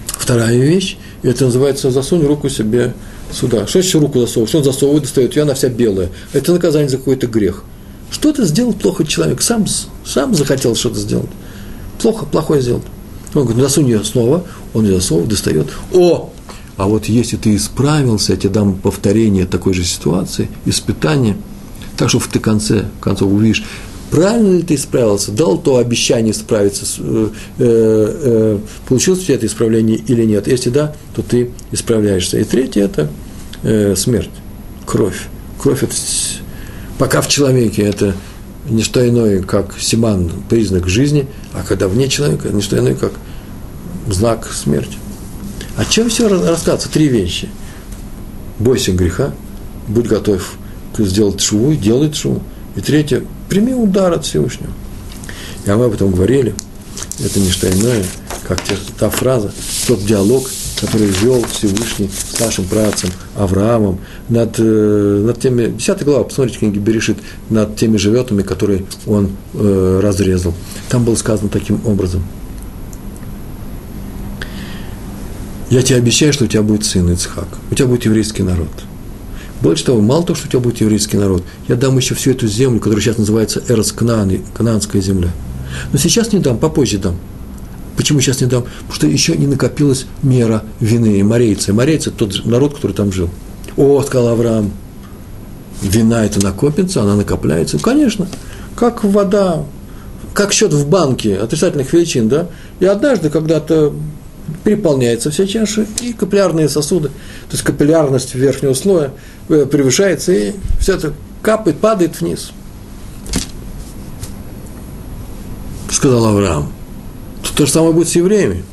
[0.06, 2.94] Вторая вещь, это называется «засунь руку себе
[3.32, 3.66] сюда».
[3.66, 4.48] Что значит руку засовывать?
[4.48, 6.10] Что он засовывает, достает, ее она вся белая.
[6.32, 7.64] Это наказание за какой-то грех.
[8.10, 9.66] Что-то сделал плохо человек, сам,
[10.06, 11.30] сам захотел что-то сделать.
[12.00, 12.84] Плохо, плохое сделать.
[13.34, 15.66] Он говорит, засунь ее снова, он ее засовывает, достает.
[15.92, 16.32] О,
[16.76, 21.36] а вот если ты исправился, я тебе дам повторение такой же ситуации, испытания,
[21.96, 23.64] так что в ты конце концов увидишь
[24.10, 27.64] правильно ли ты исправился, дал то обещание справиться, э, э,
[28.22, 28.58] э,
[28.88, 30.46] получилось у тебя это исправление или нет.
[30.46, 32.38] Если да, то ты исправляешься.
[32.38, 33.10] И третье– это
[33.64, 34.30] э, смерть,
[34.86, 35.26] кровь.
[35.60, 35.94] Кровь– это
[36.96, 38.14] пока в человеке это
[38.68, 43.12] не что иное, как симан, признак жизни, а когда вне человека, не что иное, как
[44.08, 44.96] знак смерти.
[45.76, 46.88] О чем все рассказывается?
[46.88, 47.48] Три вещи.
[48.58, 49.32] Бойся греха,
[49.88, 50.56] будь готов
[50.96, 52.42] сделать шву, делай шву.
[52.76, 54.72] И третье, прими удар от Всевышнего.
[55.66, 56.54] И мы об этом говорили.
[57.24, 58.04] Это не что иное,
[58.46, 58.60] как
[58.98, 59.52] та фраза,
[59.86, 60.48] тот диалог,
[60.80, 66.78] который вел Всевышний с нашим працем Авраамом над, э, над теми, 10 глава, посмотрите книги
[66.78, 67.18] Берешит,
[67.50, 70.54] над теми животными, которые он э, разрезал.
[70.88, 72.24] Там было сказано таким образом.
[75.70, 78.68] Я тебе обещаю, что у тебя будет сын Ицхак, у тебя будет еврейский народ.
[79.60, 82.46] Больше того, мало того, что у тебя будет еврейский народ, я дам еще всю эту
[82.46, 85.30] землю, которая сейчас называется Эрос Кнаан, Кнаанская земля.
[85.92, 87.16] Но сейчас не дам, попозже дам.
[87.96, 88.64] Почему сейчас не дам?
[88.80, 91.72] Потому что еще не накопилась мера вины и морейцы.
[91.72, 93.30] Морейцы– тот народ, который там жил.
[93.76, 94.72] О, сказал Авраам,
[95.80, 97.78] вина это накопится, она накопляется.
[97.78, 98.28] Конечно,
[98.76, 99.64] как вода,
[100.32, 102.48] как счет в банке отрицательных величин, да?
[102.80, 103.94] И однажды когда-то
[104.62, 109.12] переполняется вся чаша, и капиллярные сосуды, то есть капиллярность верхнего слоя
[109.48, 112.52] э, превышается, и все это капает, падает вниз.
[115.90, 116.72] Сказал Авраам–
[117.54, 118.64] то же самое будет с евреями.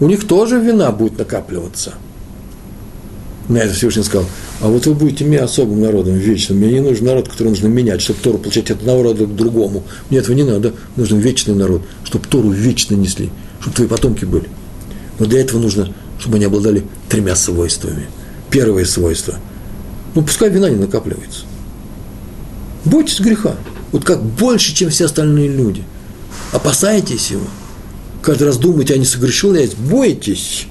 [0.00, 1.94] У них тоже вина будет накапливаться.
[3.48, 4.26] На это Всевышний сказал,
[4.60, 6.58] а вот вы будете мне особым народом, вечным.
[6.58, 9.84] Мне не нужен народ, который нужно менять, чтобы Тору получать от одного рода к другому.
[10.10, 10.74] Мне этого не надо.
[10.96, 13.30] Нужен вечный народ, чтобы Тору вечно несли,
[13.60, 14.48] чтобы твои потомки были.
[15.18, 18.06] Но для этого нужно, чтобы они обладали тремя свойствами.
[18.50, 19.34] Первое свойство.
[20.14, 21.44] Ну, пускай вина не накапливается.
[22.84, 23.56] Бойтесь греха.
[23.92, 25.82] Вот как больше, чем все остальные люди.
[26.52, 27.46] Опасайтесь его
[28.22, 30.66] каждый раз думаете, а не согрешил ли я, бойтесь.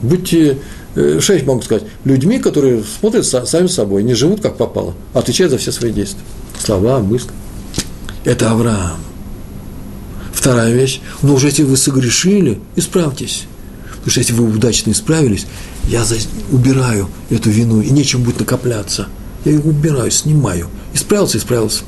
[0.00, 0.58] Будьте,
[0.94, 5.18] э, что я могу сказать, людьми, которые смотрят сами собой, не живут как попало, а
[5.18, 6.22] отвечают за все свои действия.
[6.58, 7.30] Слова, мысли.
[8.24, 9.07] Это Авраам.
[10.38, 13.46] Вторая вещь, ну уже если вы согрешили, исправьтесь.
[13.88, 15.48] Потому что если вы удачно исправились,
[15.88, 16.04] я
[16.52, 19.08] убираю эту вину, и нечем будет накопляться.
[19.44, 20.68] Я ее убираю, снимаю.
[20.94, 21.82] Исправился, исправился.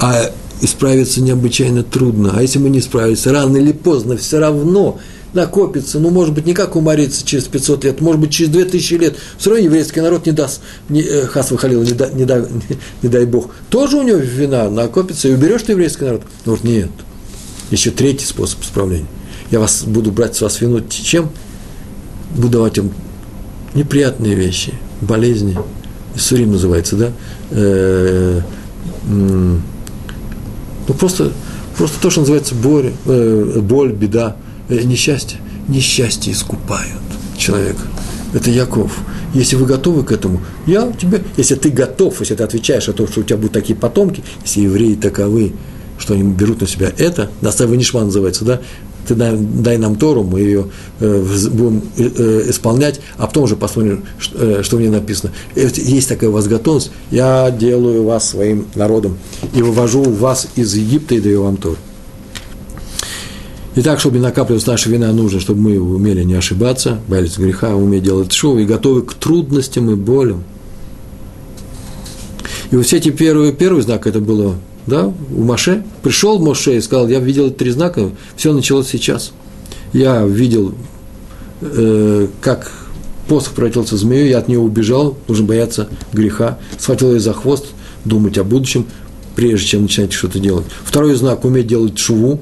[0.00, 2.32] А исправиться необычайно трудно.
[2.34, 4.98] А если мы не справимся, рано или поздно все равно
[5.34, 9.16] накопится, ну, может быть, не как умориться через 500 лет, может быть, через 2000 лет,
[9.36, 12.78] все равно еврейский народ не даст, не, э, хас выхалил, не, да, не, да, не,
[13.02, 16.22] не дай Бог, тоже у него вина накопится, и уберешь ты еврейский народ?
[16.46, 16.88] Ну, вот нет.
[17.70, 19.06] Еще третий способ исправления.
[19.50, 21.30] Я вас буду брать с вас вину чем?
[22.34, 22.92] Буду давать им
[23.74, 25.58] неприятные вещи, болезни,
[26.16, 27.12] Сурим называется, да?
[27.50, 28.40] Э,
[29.06, 29.60] ну,
[30.98, 31.32] просто,
[31.76, 34.36] просто то, что называется боль, э, боль беда,
[34.68, 35.38] э, несчастье.
[35.68, 37.02] Несчастье искупают
[37.36, 37.82] человека.
[38.34, 38.98] Это Яков.
[39.34, 43.06] Если вы готовы к этому, я тебе, если ты готов, если ты отвечаешь о том,
[43.06, 45.52] что у тебя будут такие потомки, если евреи таковы,
[45.98, 48.60] что они берут на себя это, Настаева Нишма называется, да,
[49.08, 50.66] ты дай, дай нам Тору, мы ее
[51.00, 55.32] э, будем э, исполнять, а потом уже посмотрим, что, э, что в ней написано.
[55.56, 59.18] Есть такая у вас готовность, я делаю вас своим народом
[59.54, 61.76] и вывожу вас из Египта и даю вам Тору.
[63.76, 68.02] Итак, чтобы не накапливалась наша вина, нужно, чтобы мы умели не ошибаться, боялись греха, уметь
[68.02, 70.44] делать шоу и готовы к трудностям и болям.
[72.70, 74.56] И вот все эти первые, первый знак это было
[74.88, 75.84] да, у Маше.
[76.02, 79.32] Пришел Моше и сказал, я видел три знака, все началось сейчас.
[79.92, 80.74] Я видел,
[81.60, 82.72] э, как
[83.28, 87.66] посох превратился в змею, я от нее убежал, нужно бояться греха, схватил ее за хвост,
[88.04, 88.86] думать о будущем,
[89.36, 90.64] прежде чем начинать что-то делать.
[90.84, 92.40] Второй знак– уметь делать шуву,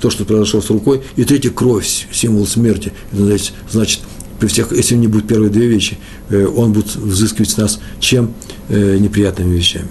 [0.00, 1.02] то, что произошло с рукой.
[1.16, 2.92] И третий– кровь, символ смерти.
[3.12, 3.38] Это
[3.70, 4.00] значит,
[4.40, 5.98] при всех, если не будет первые две вещи,
[6.30, 8.34] э, он будет взыскивать с нас чем
[8.68, 9.88] э, неприятными вещами.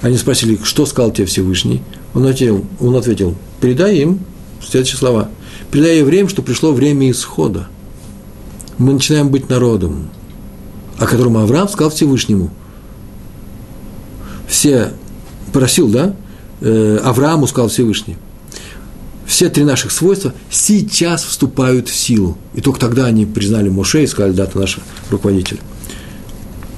[0.00, 1.82] Они спросили, что сказал тебе Всевышний?
[2.14, 4.20] Он ответил, он ответил передай им
[4.62, 5.28] следующие слова.
[5.70, 7.68] Передай евреям, что пришло время исхода.
[8.78, 10.10] Мы начинаем быть народом,
[10.98, 12.50] о котором Авраам сказал Всевышнему.
[14.46, 14.92] Все
[15.52, 16.14] просил, да?
[16.60, 18.16] Э, Аврааму сказал Всевышний.
[19.24, 22.36] Все три наших свойства сейчас вступают в силу.
[22.54, 24.78] И только тогда они признали Моше и сказали, да, ты наш
[25.10, 25.60] руководитель.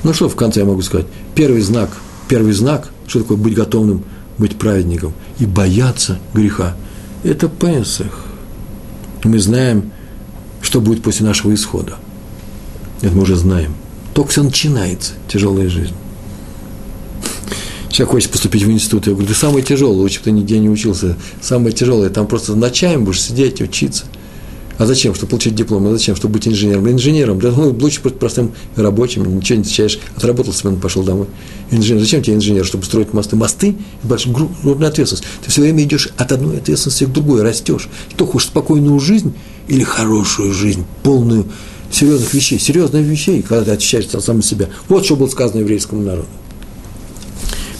[0.04, 1.06] Ну что в конце я могу сказать?
[1.34, 1.90] Первый знак,
[2.28, 4.04] первый знак что такое быть готовым
[4.38, 6.76] быть праведником и бояться греха.
[7.22, 8.24] Это Песах.
[9.22, 9.92] Мы знаем,
[10.60, 11.96] что будет после нашего исхода.
[13.00, 13.74] Это мы уже знаем.
[14.12, 15.94] Только все начинается, тяжелая жизнь.
[17.90, 19.06] Человек хочет поступить в институт.
[19.06, 21.16] Я говорю, ты самый тяжелый, лучше бы ты нигде не учился.
[21.40, 24.04] Самое тяжелое, там просто ночами будешь сидеть, учиться.
[24.78, 25.14] А зачем?
[25.14, 25.86] Чтобы получить диплом.
[25.86, 26.16] А зачем?
[26.16, 26.90] Чтобы быть инженером.
[26.90, 27.40] Инженером.
[27.40, 29.22] Да ну, лучше быть простым рабочим.
[29.36, 29.98] Ничего не отвечаешь.
[30.16, 31.26] Отработал смену, пошел домой.
[31.70, 32.00] Инженер.
[32.00, 32.64] Зачем тебе инженер?
[32.64, 33.36] Чтобы строить мосты.
[33.36, 35.24] Мосты– большая крупная ответственность.
[35.44, 37.88] Ты все время идешь от одной ответственности к другой, растешь.
[38.12, 39.34] Кто хочет спокойную жизнь
[39.68, 41.46] или хорошую жизнь, полную
[41.90, 44.68] серьезных вещей, серьезных вещей, когда ты очищаешься от самого себя.
[44.88, 46.28] Вот что было сказано еврейскому народу.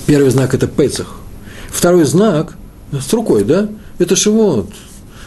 [0.07, 1.17] Первый знак– это Песах.
[1.71, 2.57] Второй знак
[2.93, 3.69] с рукой, да?
[3.99, 4.71] Это Шивот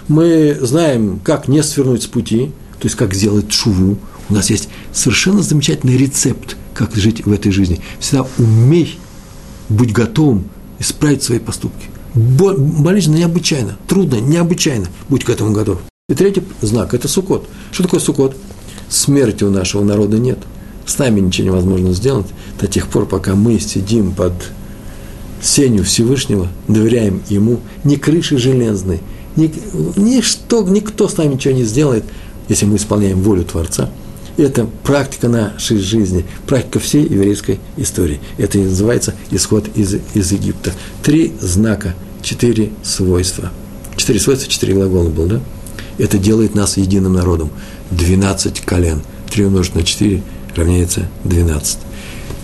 [0.08, 3.97] мы знаем, как не свернуть с пути, то есть как сделать шуву.
[4.30, 7.80] У нас есть совершенно замечательный рецепт, как жить в этой жизни.
[7.99, 8.99] Всегда умей
[9.70, 10.49] быть готовым
[10.80, 11.88] исправить свои поступки.
[12.14, 14.88] Болезненно необычайно, трудно, необычайно.
[15.10, 15.80] Будь к этому готов.
[16.10, 17.47] И третий знак– это сукот.
[17.72, 18.36] Что такое сукот?
[18.89, 20.39] Смерти у нашего народа нет.
[20.86, 22.28] С нами ничего невозможно сделать
[22.60, 24.34] до тех пор, пока мы сидим под
[25.41, 29.01] сенью Всевышнего, доверяем Ему, не крыши железной,
[29.38, 32.04] ничто, никто с нами ничего не сделает,
[32.50, 33.90] если мы исполняем волю Творца.
[34.38, 38.20] Это практика нашей жизни, практика всей еврейской истории.
[38.38, 40.74] Это и называется исход из, из Египта.
[41.02, 43.52] Три знака, четыре свойства.
[43.96, 45.42] Четыре свойства, четыре глагола был, да?
[45.98, 47.50] Это делает нас единым народом.
[47.90, 49.02] Двенадцать колен.
[49.32, 50.22] Три умножить на четыре
[50.56, 51.80] равняется двенадцать.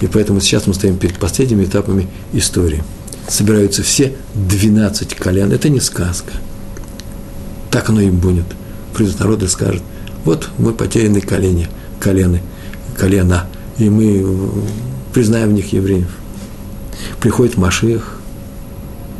[0.02, 2.84] И поэтому сейчас мы стоим перед последними этапами истории.
[3.28, 5.52] Собираются все двенадцать колен.
[5.52, 6.34] Это не сказка–
[7.74, 8.46] так оно и будет.
[8.94, 9.82] Придут народ и скажет,
[10.26, 11.68] вот мы потеряны колени,
[12.00, 12.44] колены,
[12.96, 13.48] колена,
[13.80, 14.24] и мы
[15.12, 16.08] признаем в них евреев.
[17.20, 18.20] Приходит Машех,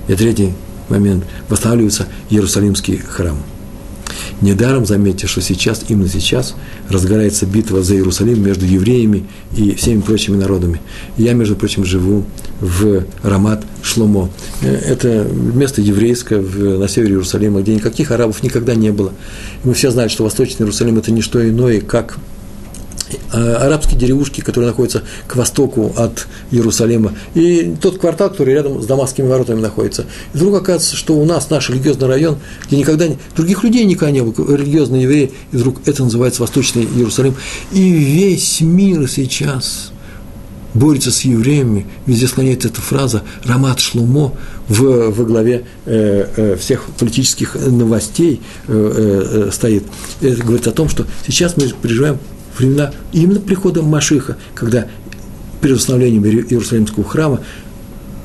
[0.08, 0.54] и третий
[0.88, 3.38] момент, восстанавливается Иерусалимский храм–
[4.42, 6.56] Недаром заметьте, что сейчас, именно сейчас,
[6.90, 9.26] разгорается битва за Иерусалим между евреями
[9.56, 10.82] и всеми прочими народами.
[11.18, 12.26] Я, между прочим, живу
[12.60, 14.30] в Рамат Шломо.
[14.62, 19.14] Э, это место еврейское в, на севере Иерусалима, где никаких арабов никогда не было.
[19.64, 22.18] мы все знают, что Восточный Иерусалим– это не что иное, как
[23.32, 29.28] арабские деревушки, которые находятся к востоку от Иерусалима, и тот квартал, который рядом с Дамасскими
[29.28, 30.06] воротами находится.
[30.34, 32.38] И вдруг оказывается, что у нас наш религиозный район,
[32.68, 33.06] где никогда
[33.36, 37.36] других людей никогда не было, религиозные евреи, и вдруг это называется Восточный Иерусалим.
[37.72, 39.92] И весь мир сейчас
[40.74, 44.34] борется с евреями, везде склоняется эта фраза «Рамат Шлумо»
[44.68, 49.84] в, во главе э, э, всех политических новостей э, э, стоит.
[50.22, 52.18] Это говорит о том, что сейчас мы переживаем
[52.58, 54.88] времена именно прихода Машиха, когда
[55.62, 57.42] перед установлением Иерусалимского храма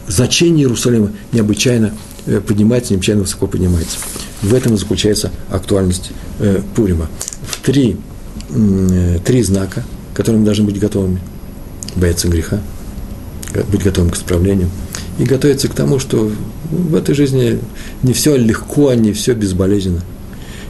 [0.08, 1.92] значение Иерусалима необычайно
[2.26, 3.98] э, поднимается, необычайно высоко поднимается.
[4.42, 6.10] В этом и заключается актуальность
[6.40, 7.08] э, Пурима.
[7.42, 7.96] В три,
[8.50, 11.20] э, три знака, которым должны быть готовыми.
[11.94, 12.60] Бояться греха,
[13.72, 14.68] быть готовым к исправлению
[15.18, 16.30] и готовиться к тому, что
[16.70, 17.58] в этой жизни
[18.02, 20.02] не все легко, не все безболезненно.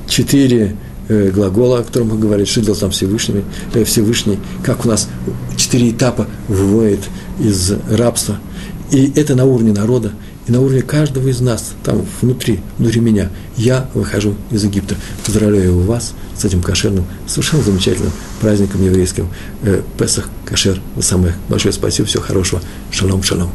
[0.06, 3.44] Четыре Э, глагола, о котором мы говорили, что делал там Всевышний,
[3.74, 5.08] э, Всевышний, как у нас
[5.56, 7.00] четыре этапа выводит
[7.40, 8.38] из рабства.
[8.90, 10.12] И это на уровне народа,
[10.46, 14.96] и на уровне каждого из нас, там внутри, внутри меня, я выхожу из Египта.
[15.24, 19.28] Поздравляю вас с этим кошерным, совершенно замечательным праздником еврейским.
[19.62, 22.62] Э, Песах, кошер, самое большое спасибо, всего хорошего.
[22.90, 23.50] Шалом, шалом.